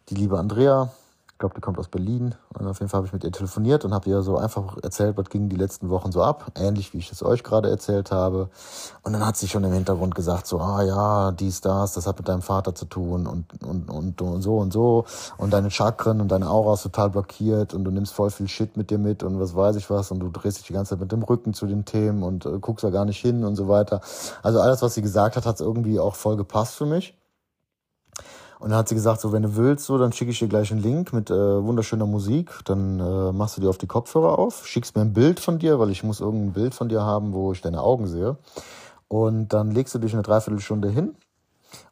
[0.10, 0.90] Die liebe Andrea,
[1.42, 2.36] glaube, die kommt aus Berlin.
[2.58, 5.18] Und auf jeden Fall habe ich mit ihr telefoniert und habe ihr so einfach erzählt,
[5.18, 6.52] was ging die letzten Wochen so ab.
[6.56, 8.50] Ähnlich wie ich es euch gerade erzählt habe.
[9.04, 12.18] Und dann hat sie schon im Hintergrund gesagt, so, ah ja, dies, das, das hat
[12.18, 15.06] mit deinem Vater zu tun und, und, und, und so und so.
[15.38, 18.78] Und deine Chakren und deine Aura ist total blockiert und du nimmst voll viel Shit
[18.78, 20.12] mit dir mit und was weiß ich was.
[20.12, 22.60] Und du drehst dich die ganze Zeit mit dem Rücken zu den Themen und äh,
[22.60, 24.02] guckst da gar nicht hin und so weiter.
[24.44, 27.18] Also alles, was sie gesagt hat, hat irgendwie auch voll gepasst für mich.
[28.62, 30.72] Und dann hat sie gesagt, so wenn du willst, so dann schicke ich dir gleich
[30.72, 32.52] einen Link mit äh, wunderschöner Musik.
[32.66, 35.80] Dann äh, machst du dir auf die Kopfhörer auf, schickst mir ein Bild von dir,
[35.80, 38.38] weil ich muss irgendein Bild von dir haben, wo ich deine Augen sehe.
[39.08, 41.16] Und dann legst du dich eine Dreiviertelstunde hin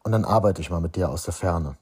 [0.04, 1.76] und dann arbeite ich mal mit dir aus der Ferne.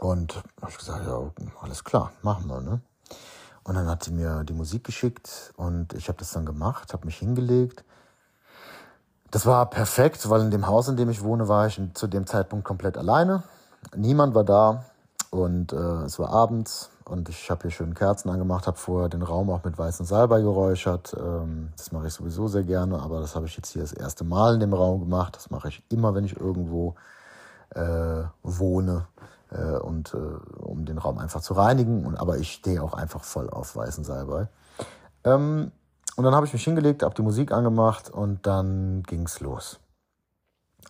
[0.00, 1.30] Und habe ich gesagt, ja,
[1.62, 2.80] alles klar, machen wir, ne?
[3.62, 7.06] Und dann hat sie mir die Musik geschickt und ich habe das dann gemacht, habe
[7.06, 7.84] mich hingelegt
[9.30, 12.26] das war perfekt, weil in dem Haus, in dem ich wohne, war ich zu dem
[12.26, 13.42] Zeitpunkt komplett alleine.
[13.94, 14.84] Niemand war da
[15.30, 19.22] und äh, es war abends und ich habe hier schön Kerzen angemacht, habe vorher den
[19.22, 21.14] Raum auch mit weißem Salbei geräuchert.
[21.18, 24.24] Ähm, das mache ich sowieso sehr gerne, aber das habe ich jetzt hier das erste
[24.24, 25.36] Mal in dem Raum gemacht.
[25.36, 26.94] Das mache ich immer, wenn ich irgendwo
[27.70, 29.06] äh, wohne
[29.50, 32.06] äh, und äh, um den Raum einfach zu reinigen.
[32.06, 34.48] Und, aber ich stehe auch einfach voll auf weißen Salbei.
[35.24, 35.72] Ähm,
[36.16, 39.78] und dann habe ich mich hingelegt, habe die Musik angemacht und dann ging's los.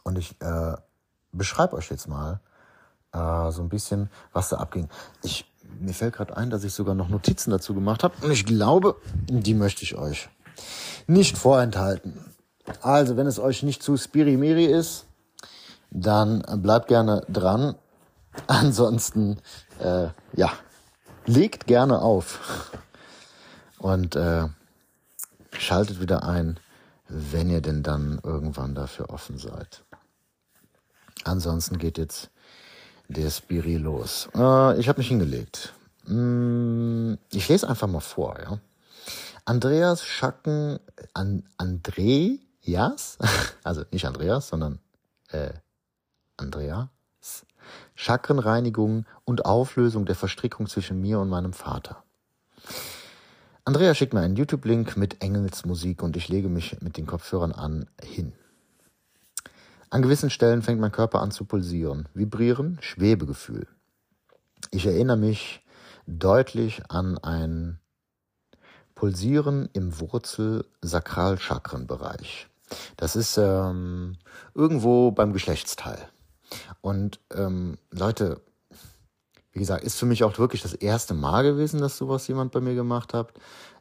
[0.05, 0.77] Und ich äh,
[1.33, 2.41] beschreibe euch jetzt mal
[3.13, 4.89] äh, so ein bisschen, was da abging.
[5.23, 8.15] Ich, mir fällt gerade ein, dass ich sogar noch Notizen dazu gemacht habe.
[8.23, 8.97] Und ich glaube,
[9.29, 10.29] die möchte ich euch
[11.09, 12.33] nicht vorenthalten.
[12.81, 15.07] Also, wenn es euch nicht zu spirimiri ist,
[15.91, 17.75] dann bleibt gerne dran.
[18.47, 19.39] Ansonsten,
[19.81, 20.53] äh, ja,
[21.27, 22.71] legt gerne auf.
[23.79, 24.49] Und äh,
[25.67, 26.61] Schaltet wieder ein,
[27.09, 29.85] wenn ihr denn dann irgendwann dafür offen seid.
[31.25, 32.31] Ansonsten geht jetzt
[33.09, 34.29] der Spiri los.
[34.37, 35.75] Äh, ich habe mich hingelegt.
[36.05, 38.61] Mm, ich lese einfach mal vor, ja.
[39.45, 40.79] Andreas Schacken,
[41.15, 43.19] an, Andreas,
[43.65, 44.79] also nicht Andreas, sondern
[45.33, 45.51] äh,
[46.37, 46.87] Andreas,
[47.97, 52.05] Chakrenreinigung und Auflösung der Verstrickung zwischen mir und meinem Vater.
[53.67, 57.91] Andrea schickt mir einen YouTube-Link mit Engelsmusik und ich lege mich mit den Kopfhörern an
[58.01, 58.33] hin.
[59.91, 63.67] An gewissen Stellen fängt mein Körper an zu pulsieren, vibrieren, Schwebegefühl.
[64.71, 65.65] Ich erinnere mich
[66.07, 67.81] deutlich an ein
[68.95, 72.47] Pulsieren im Wurzel-Sakralchakrenbereich.
[72.97, 74.17] Das ist ähm,
[74.55, 76.09] irgendwo beim Geschlechtsteil.
[76.83, 78.43] Und ähm, Leute,
[79.57, 82.61] wie gesagt, ist für mich auch wirklich das erste Mal gewesen, dass sowas jemand bei
[82.61, 83.33] mir gemacht hat.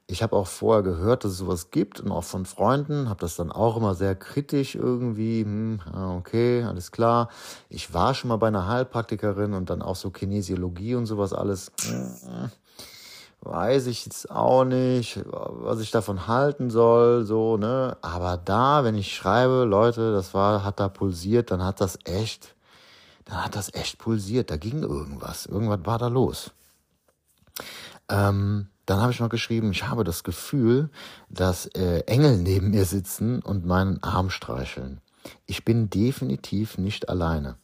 [0.07, 3.35] Ich habe auch vorher gehört, dass es sowas gibt und auch von Freunden, habe das
[3.35, 5.81] dann auch immer sehr kritisch irgendwie, hm,
[6.17, 7.27] okay, alles klar.
[7.67, 11.73] Ich war schon mal bei einer Heilpraktikerin und dann auch so Kinesiologie und sowas alles.
[11.89, 12.47] Äh,
[13.41, 17.97] weiß ich jetzt auch nicht, was ich davon halten soll, so, ne?
[18.01, 22.55] Aber da, wenn ich schreibe, Leute, das war, hat da pulsiert, dann hat das echt,
[23.25, 26.51] dann hat das echt pulsiert, da ging irgendwas, irgendwas war da los.
[28.09, 30.89] Ähm, dann habe ich noch geschrieben, ich habe das Gefühl,
[31.29, 35.01] dass äh, Engel neben mir sitzen und meinen Arm streicheln.
[35.47, 37.57] Ich bin definitiv nicht alleine.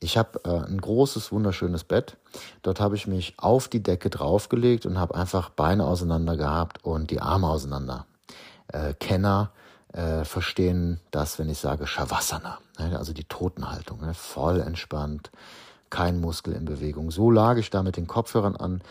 [0.00, 2.16] Ich habe äh, ein großes, wunderschönes Bett.
[2.62, 7.10] Dort habe ich mich auf die Decke draufgelegt und habe einfach Beine auseinander gehabt und
[7.10, 8.06] die Arme auseinander.
[8.68, 9.52] Äh, Kenner
[9.96, 12.98] äh, verstehen das, wenn ich sage Shavasana, ne?
[12.98, 14.12] also die Totenhaltung, ne?
[14.14, 15.30] voll entspannt,
[15.88, 17.10] kein Muskel in Bewegung.
[17.10, 18.82] So lag ich da mit den Kopfhörern an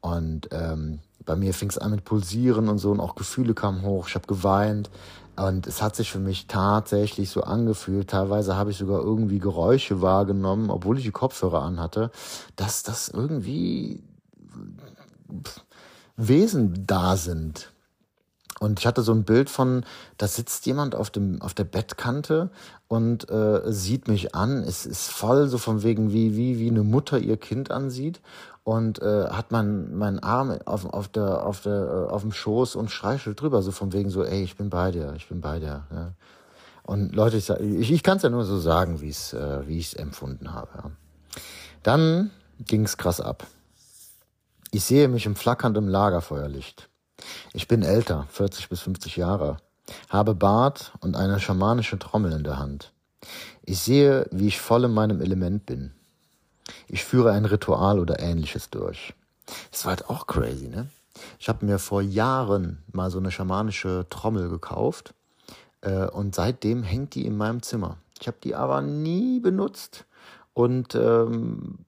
[0.00, 3.82] und ähm, bei mir fing es an mit Pulsieren und so und auch Gefühle kamen
[3.82, 4.08] hoch.
[4.08, 4.90] Ich habe geweint
[5.36, 8.08] und es hat sich für mich tatsächlich so angefühlt.
[8.08, 12.10] Teilweise habe ich sogar irgendwie Geräusche wahrgenommen, obwohl ich die Kopfhörer anhatte,
[12.56, 14.02] dass das irgendwie
[16.16, 17.73] Wesen da sind.
[18.60, 19.84] Und ich hatte so ein Bild von,
[20.16, 22.50] da sitzt jemand auf dem auf der Bettkante
[22.86, 24.62] und äh, sieht mich an.
[24.62, 28.20] Es ist voll so von wegen wie wie wie eine Mutter ihr Kind ansieht
[28.64, 32.76] und äh, hat man meinen Arm auf, auf der auf der äh, auf dem Schoß
[32.76, 35.58] und streichelt drüber so von wegen so ey ich bin bei dir ich bin bei
[35.58, 36.12] dir ja.
[36.82, 39.78] und Leute ich ich, ich kann es ja nur so sagen wie es äh, wie
[39.78, 40.90] ich es empfunden habe ja.
[41.82, 43.46] dann ging's krass ab
[44.70, 46.88] ich sehe mich im flackernden Lagerfeuerlicht
[47.54, 49.56] ich bin älter 40 bis 50 Jahre
[50.10, 52.92] habe Bart und eine schamanische Trommel in der Hand
[53.64, 55.94] ich sehe wie ich voll in meinem Element bin
[56.88, 59.14] ich führe ein Ritual oder ähnliches durch.
[59.70, 60.88] Das war halt auch crazy, ne?
[61.38, 65.14] Ich habe mir vor Jahren mal so eine schamanische Trommel gekauft
[65.82, 67.98] äh, und seitdem hängt die in meinem Zimmer.
[68.20, 70.06] Ich habe die aber nie benutzt
[70.54, 71.78] und ähm,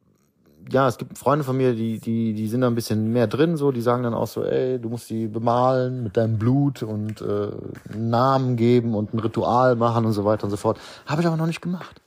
[0.70, 3.57] ja, es gibt Freunde von mir, die, die, die sind da ein bisschen mehr drin,
[3.57, 7.20] so, die sagen dann auch so, ey, du musst die bemalen mit deinem Blut und
[7.20, 7.50] äh,
[7.92, 10.79] einen Namen geben und ein Ritual machen und so weiter und so fort.
[11.07, 12.00] Habe ich aber noch nicht gemacht.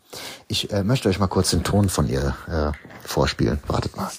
[0.47, 2.71] Ich äh, möchte euch mal kurz den Ton von ihr äh,
[3.05, 3.59] vorspielen.
[3.67, 4.09] Wartet mal.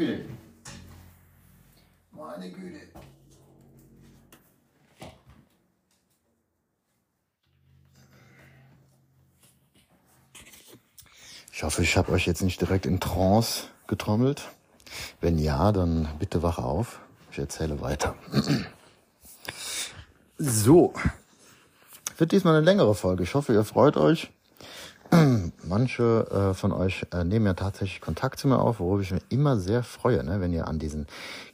[0.00, 0.24] Güte.
[2.12, 2.80] Meine Güte.
[11.52, 14.48] Ich hoffe, ich habe euch jetzt nicht direkt in Trance getrommelt.
[15.20, 17.00] Wenn ja, dann bitte wach auf.
[17.30, 18.14] Ich erzähle weiter.
[20.42, 20.94] So.
[22.16, 23.24] Wird diesmal eine längere Folge.
[23.24, 24.30] Ich hoffe, ihr freut euch.
[25.64, 29.22] Manche äh, von euch äh, nehmen ja tatsächlich Kontakt zu mir auf, worüber ich mich
[29.28, 30.40] immer sehr freue, ne?
[30.40, 31.06] wenn ihr an diesen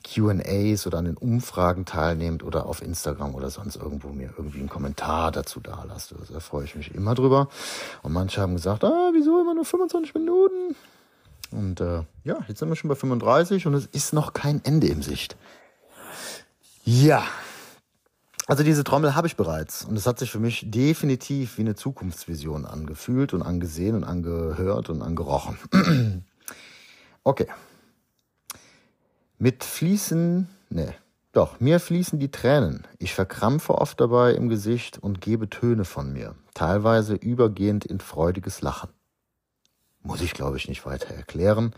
[0.04, 4.68] Q&As oder an den Umfragen teilnehmt oder auf Instagram oder sonst irgendwo mir irgendwie einen
[4.68, 6.12] Kommentar dazu da lasst.
[6.12, 7.48] Also, da freue ich mich immer drüber.
[8.02, 10.76] Und manche haben gesagt, ah, wieso immer nur 25 Minuten?
[11.50, 14.88] Und äh, ja, jetzt sind wir schon bei 35 und es ist noch kein Ende
[14.88, 15.36] im Sicht.
[16.84, 17.24] Ja,
[18.46, 21.74] also diese Trommel habe ich bereits und es hat sich für mich definitiv wie eine
[21.74, 25.58] Zukunftsvision angefühlt und angesehen und angehört und angerochen.
[27.24, 27.48] okay.
[29.38, 30.94] Mit Fließen, ne,
[31.32, 32.86] doch, mir fließen die Tränen.
[32.98, 38.62] Ich verkrampfe oft dabei im Gesicht und gebe Töne von mir, teilweise übergehend in freudiges
[38.62, 38.90] Lachen.
[40.02, 41.74] Muss ich, glaube ich, nicht weiter erklären.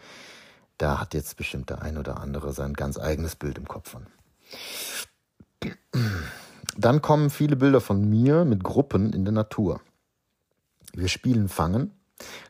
[0.77, 4.07] Da hat jetzt bestimmt der ein oder andere sein ganz eigenes Bild im Kopf von.
[6.79, 9.81] Dann kommen viele Bilder von mir mit Gruppen in der Natur.
[10.93, 11.91] Wir spielen Fangen,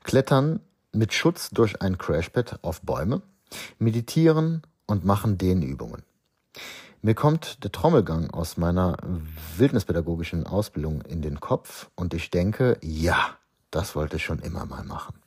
[0.04, 0.60] klettern
[0.92, 3.22] mit Schutz durch ein Crashpad auf Bäume,
[3.78, 6.02] meditieren und machen Dehnübungen.
[7.00, 8.98] Mir kommt der Trommelgang aus meiner
[9.56, 13.38] wildnispädagogischen Ausbildung in den Kopf und ich denke, ja,
[13.70, 15.17] das wollte ich schon immer mal machen.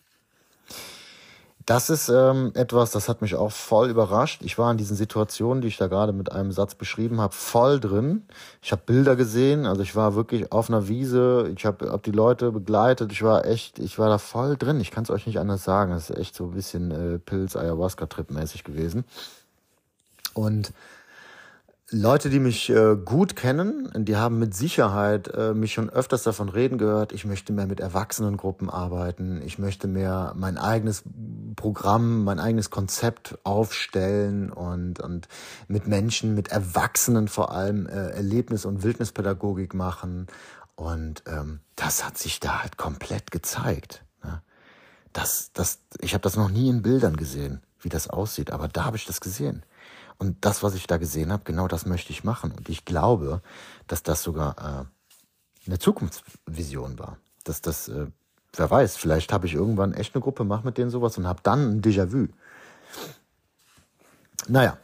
[1.65, 4.41] Das ist ähm, etwas, das hat mich auch voll überrascht.
[4.43, 7.79] Ich war in diesen Situationen, die ich da gerade mit einem Satz beschrieben habe, voll
[7.79, 8.23] drin.
[8.61, 12.11] Ich habe Bilder gesehen, also ich war wirklich auf einer Wiese, ich habe hab die
[12.11, 14.79] Leute begleitet, ich war echt, ich war da voll drin.
[14.81, 15.91] Ich kann es euch nicht anders sagen.
[15.91, 19.05] Das ist echt so ein bisschen äh, Pilz-Ayahuasca-Trip mäßig gewesen.
[20.33, 20.73] Und
[21.93, 26.47] Leute, die mich äh, gut kennen, die haben mit Sicherheit äh, mich schon öfters davon
[26.47, 31.03] reden gehört, ich möchte mehr mit Erwachsenengruppen arbeiten, ich möchte mehr mein eigenes
[31.57, 35.27] Programm, mein eigenes Konzept aufstellen und, und
[35.67, 40.27] mit Menschen, mit Erwachsenen vor allem äh, Erlebnis- und Wildnispädagogik machen.
[40.75, 44.05] Und ähm, das hat sich da halt komplett gezeigt.
[44.23, 44.41] Ne?
[45.11, 48.85] Das, das, ich habe das noch nie in Bildern gesehen, wie das aussieht, aber da
[48.85, 49.65] habe ich das gesehen.
[50.21, 52.51] Und das, was ich da gesehen habe, genau das möchte ich machen.
[52.51, 53.41] Und ich glaube,
[53.87, 57.17] dass das sogar äh, eine Zukunftsvision war.
[57.43, 58.05] Dass das, äh,
[58.53, 61.39] wer weiß, vielleicht habe ich irgendwann echt eine Gruppe, mache mit denen sowas und habe
[61.41, 62.27] dann ein Déjà-vu.
[64.47, 64.77] Naja.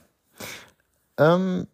[1.17, 1.67] Ähm,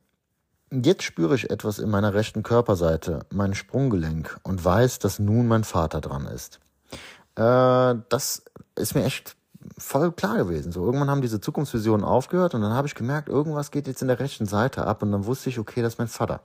[0.70, 5.64] jetzt spüre ich etwas in meiner rechten Körperseite, mein Sprunggelenk, und weiß, dass nun mein
[5.64, 6.60] Vater dran ist.
[7.36, 8.44] Äh, das
[8.76, 9.38] ist mir echt
[9.78, 10.72] voll klar gewesen.
[10.72, 14.08] So irgendwann haben diese Zukunftsvisionen aufgehört und dann habe ich gemerkt, irgendwas geht jetzt in
[14.08, 16.42] der rechten Seite ab und dann wusste ich, okay, das ist mein Vater.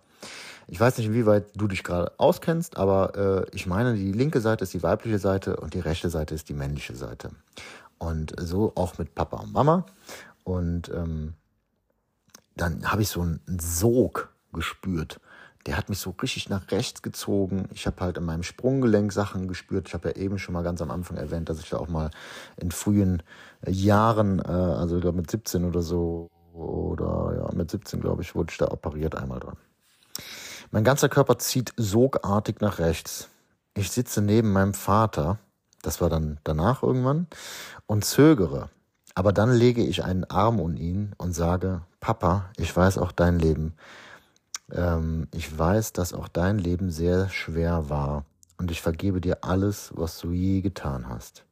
[0.66, 4.64] Ich weiß nicht, inwieweit du dich gerade auskennst, aber äh, ich meine, die linke Seite
[4.64, 7.30] ist die weibliche Seite und die rechte Seite ist die männliche Seite.
[7.96, 9.86] Und so auch mit Papa und Mama.
[10.44, 11.34] Und ähm,
[12.56, 15.20] dann habe ich so einen Sog gespürt
[15.68, 17.68] der hat mich so richtig nach rechts gezogen.
[17.74, 19.86] Ich habe halt in meinem Sprunggelenk Sachen gespürt.
[19.88, 22.10] Ich habe ja eben schon mal ganz am Anfang erwähnt, dass ich da auch mal
[22.56, 23.22] in frühen
[23.60, 28.22] äh, Jahren, äh, also ich glaube mit 17 oder so, oder ja, mit 17, glaube
[28.22, 29.58] ich, wurde ich da operiert einmal dran.
[30.70, 33.28] Mein ganzer Körper zieht sogartig nach rechts.
[33.74, 35.38] Ich sitze neben meinem Vater,
[35.82, 37.26] das war dann danach irgendwann,
[37.84, 38.70] und zögere.
[39.14, 43.38] Aber dann lege ich einen Arm um ihn und sage, Papa, ich weiß auch dein
[43.38, 43.74] Leben.
[44.72, 48.24] Ähm, ich weiß, dass auch dein Leben sehr schwer war
[48.58, 51.44] und ich vergebe dir alles, was du je getan hast.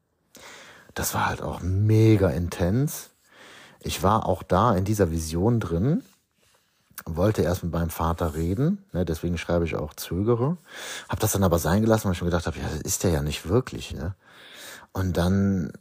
[0.95, 3.11] Das war halt auch mega intens.
[3.81, 6.03] Ich war auch da in dieser Vision drin,
[7.05, 10.57] wollte erst mit meinem Vater reden, ne, deswegen schreibe ich auch zögere,
[11.09, 13.11] habe das dann aber sein gelassen, weil ich mir gedacht habe, ja, das ist der
[13.11, 13.95] ja nicht wirklich.
[13.95, 14.15] Ne?
[14.93, 15.73] Und dann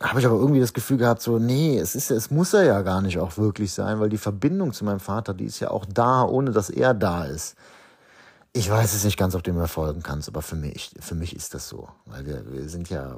[0.00, 2.82] habe ich aber irgendwie das Gefühl gehabt, so, nee, es ist, es muss er ja
[2.82, 5.86] gar nicht auch wirklich sein, weil die Verbindung zu meinem Vater, die ist ja auch
[5.86, 7.56] da, ohne dass er da ist.
[8.52, 11.34] Ich weiß es nicht ganz, ob du mir folgen kannst, aber für mich, für mich
[11.34, 13.16] ist das so, weil wir, wir sind ja,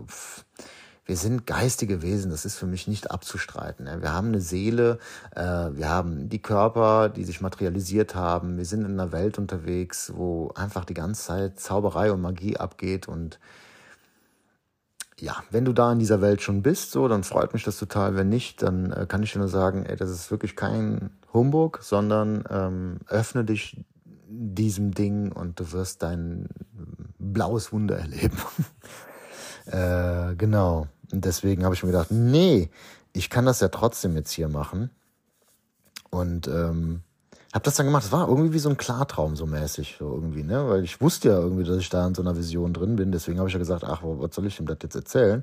[1.07, 3.87] wir sind geistige Wesen, das ist für mich nicht abzustreiten.
[4.01, 4.99] Wir haben eine Seele,
[5.35, 10.13] äh, wir haben die Körper, die sich materialisiert haben, wir sind in einer Welt unterwegs,
[10.15, 13.39] wo einfach die ganze Zeit Zauberei und Magie abgeht und
[15.21, 18.17] ja, wenn du da in dieser Welt schon bist, so, dann freut mich das total.
[18.17, 21.81] Wenn nicht, dann äh, kann ich dir nur sagen, ey, das ist wirklich kein Humbug,
[21.83, 23.85] sondern ähm, öffne dich
[24.29, 26.49] diesem Ding und du wirst dein
[27.19, 28.37] blaues Wunder erleben.
[29.67, 30.87] äh, genau.
[31.13, 32.71] Und deswegen habe ich mir gedacht, nee,
[33.13, 34.91] ich kann das ja trotzdem jetzt hier machen.
[36.11, 37.03] Und ähm,
[37.53, 38.05] hab das dann gemacht.
[38.05, 40.69] Es war irgendwie wie so ein Klartraum so mäßig, so irgendwie, ne?
[40.69, 43.11] Weil ich wusste ja irgendwie, dass ich da in so einer Vision drin bin.
[43.11, 45.43] Deswegen habe ich ja gesagt, ach, was soll ich ihm das jetzt erzählen?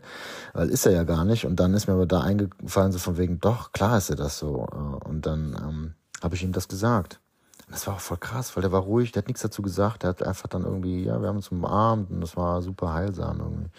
[0.53, 1.45] Weil ist er ja gar nicht.
[1.45, 4.37] Und dann ist mir aber da eingefallen, so von wegen, doch, klar ist er das
[4.37, 4.67] so.
[5.03, 5.93] Und dann ähm,
[6.23, 7.19] habe ich ihm das gesagt.
[7.65, 10.03] Und das war auch voll krass, weil der war ruhig, der hat nichts dazu gesagt.
[10.03, 13.39] Der hat einfach dann irgendwie, ja, wir haben uns umarmt und das war super heilsam
[13.39, 13.69] irgendwie.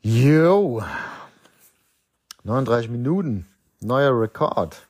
[0.00, 0.80] Yo!
[2.44, 3.46] 39 Minuten.
[3.80, 4.87] Neuer Rekord.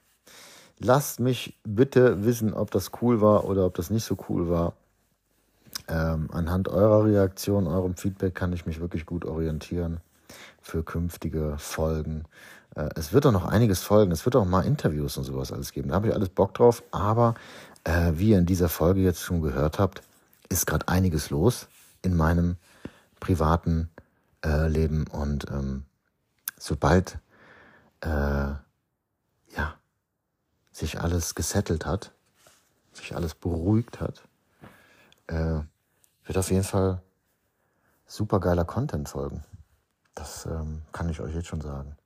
[0.81, 4.75] Lasst mich bitte wissen, ob das cool war oder ob das nicht so cool war.
[5.89, 10.01] Ähm, anhand eurer Reaktion, eurem Feedback kann ich mich wirklich gut orientieren
[10.61, 12.25] für künftige Folgen.
[12.75, 14.13] Äh, es wird auch noch einiges folgen.
[14.13, 15.89] Es wird auch mal Interviews und sowas alles geben.
[15.89, 16.83] Da habe ich alles Bock drauf.
[16.91, 17.35] Aber
[17.85, 20.03] äh, wie ihr in dieser Folge jetzt schon gehört habt,
[20.49, 21.69] ist gerade einiges los
[22.03, 22.57] in meinem
[23.19, 23.89] privaten
[24.45, 25.07] äh, Leben.
[25.07, 25.85] Und ähm,
[26.57, 27.19] sobald
[28.01, 28.53] äh,
[30.79, 32.13] sich alles gesettelt hat,
[32.93, 34.23] sich alles beruhigt hat,
[35.27, 35.61] äh,
[36.25, 37.03] wird auf jeden Fall
[38.07, 39.45] super geiler Content folgen.
[40.15, 41.97] Das ähm, kann ich euch jetzt schon sagen.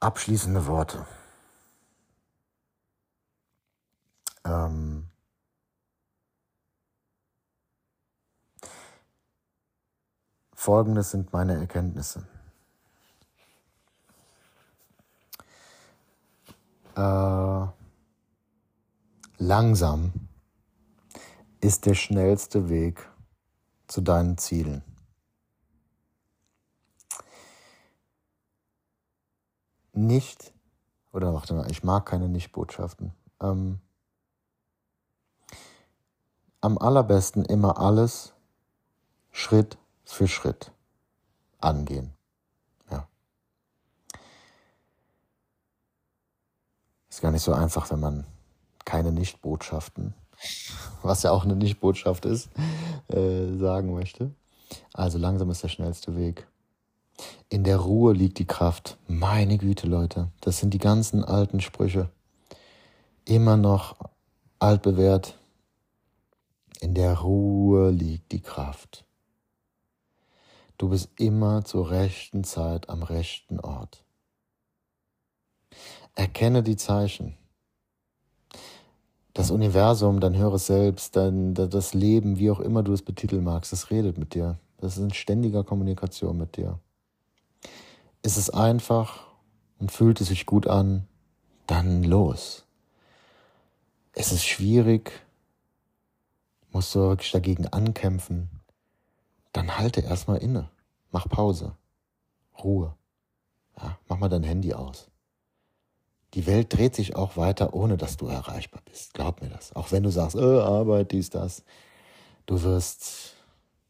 [0.00, 1.06] Abschließende Worte.
[4.44, 5.08] Ähm,
[10.54, 12.26] Folgendes sind meine Erkenntnisse.
[16.96, 17.66] Äh,
[19.36, 20.12] langsam
[21.60, 23.06] ist der schnellste Weg
[23.86, 24.82] zu deinen Zielen.
[29.92, 30.54] Nicht,
[31.12, 33.12] oder warte mal, ich mag keine Nicht-Botschaften.
[33.40, 33.80] Ähm,
[36.62, 38.32] am allerbesten immer alles
[39.32, 40.72] Schritt für Schritt
[41.60, 42.15] angehen.
[47.16, 48.26] Ist gar nicht so einfach, wenn man
[48.84, 50.12] keine Nicht-Botschaften,
[51.02, 52.50] was ja auch eine Nicht-Botschaft ist,
[53.08, 54.34] äh, sagen möchte.
[54.92, 56.46] Also langsam ist der schnellste Weg.
[57.48, 58.98] In der Ruhe liegt die Kraft.
[59.08, 62.10] Meine Güte, Leute, das sind die ganzen alten Sprüche.
[63.24, 63.96] Immer noch
[64.58, 65.38] altbewährt.
[66.80, 69.06] In der Ruhe liegt die Kraft.
[70.76, 74.04] Du bist immer zur rechten Zeit am rechten Ort.
[76.16, 77.36] Erkenne die Zeichen.
[79.34, 83.70] Das Universum, dein höheres Selbst, dein, das Leben, wie auch immer du es betiteln magst,
[83.70, 84.58] das redet mit dir.
[84.78, 86.80] Das ist in ständiger Kommunikation mit dir.
[88.22, 89.26] Ist es einfach
[89.78, 91.06] und fühlt es sich gut an,
[91.66, 92.64] dann los.
[94.12, 95.12] Es ist schwierig,
[96.72, 98.48] musst du wirklich dagegen ankämpfen,
[99.52, 100.70] dann halte erstmal inne.
[101.12, 101.76] Mach Pause.
[102.64, 102.94] Ruhe.
[103.76, 105.10] Ja, mach mal dein Handy aus.
[106.34, 109.14] Die Welt dreht sich auch weiter, ohne dass du erreichbar bist.
[109.14, 109.74] Glaub mir das.
[109.74, 111.64] Auch wenn du sagst, äh, Arbeit, dies, das.
[112.46, 113.34] Du wirst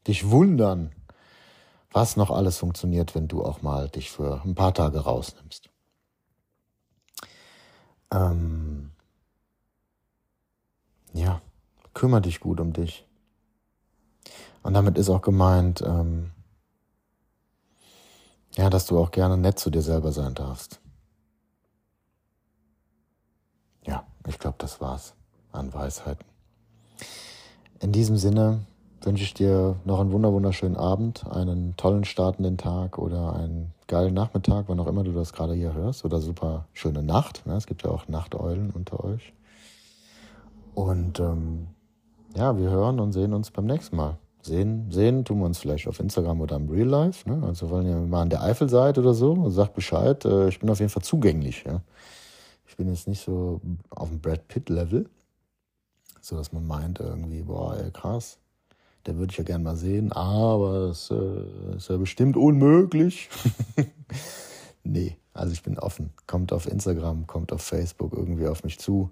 [0.07, 0.91] dich wundern,
[1.91, 5.69] was noch alles funktioniert, wenn du auch mal dich für ein paar Tage rausnimmst.
[8.11, 8.91] Ähm,
[11.13, 11.41] ja,
[11.93, 13.05] kümmere dich gut um dich.
[14.63, 16.31] Und damit ist auch gemeint, ähm,
[18.55, 20.79] ja, dass du auch gerne nett zu dir selber sein darfst.
[23.85, 25.13] Ja, ich glaube, das war's
[25.51, 26.25] an Weisheiten.
[27.79, 28.61] In diesem Sinne
[29.01, 34.65] wünsche ich dir noch einen wunderschönen Abend, einen tollen startenden Tag oder einen geilen Nachmittag,
[34.67, 37.45] wann auch immer du das gerade hier hörst, oder super schöne Nacht.
[37.45, 37.55] Ne?
[37.55, 39.33] Es gibt ja auch Nachteulen unter euch.
[40.73, 41.67] Und ähm,
[42.35, 44.17] ja, wir hören und sehen uns beim nächsten Mal.
[44.41, 47.29] Sehen, sehen tun wir uns vielleicht auf Instagram oder im Real Life.
[47.29, 47.45] Ne?
[47.45, 50.23] Also wenn ihr mal an der Eifel seid oder so, sagt Bescheid.
[50.25, 51.63] Äh, ich bin auf jeden Fall zugänglich.
[51.65, 51.81] Ja?
[52.67, 55.09] Ich bin jetzt nicht so auf dem Brad Pitt Level,
[56.21, 58.37] so dass man meint irgendwie, boah, ey, krass,
[59.05, 63.29] der würde ich ja gern mal sehen, aber es äh, ist ja bestimmt unmöglich.
[64.83, 66.11] nee, also ich bin offen.
[66.27, 69.09] Kommt auf Instagram, kommt auf Facebook irgendwie auf mich zu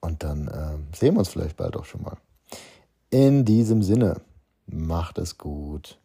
[0.00, 2.16] und dann äh, sehen wir uns vielleicht bald auch schon mal.
[3.10, 4.20] In diesem Sinne.
[4.72, 5.98] Macht es gut.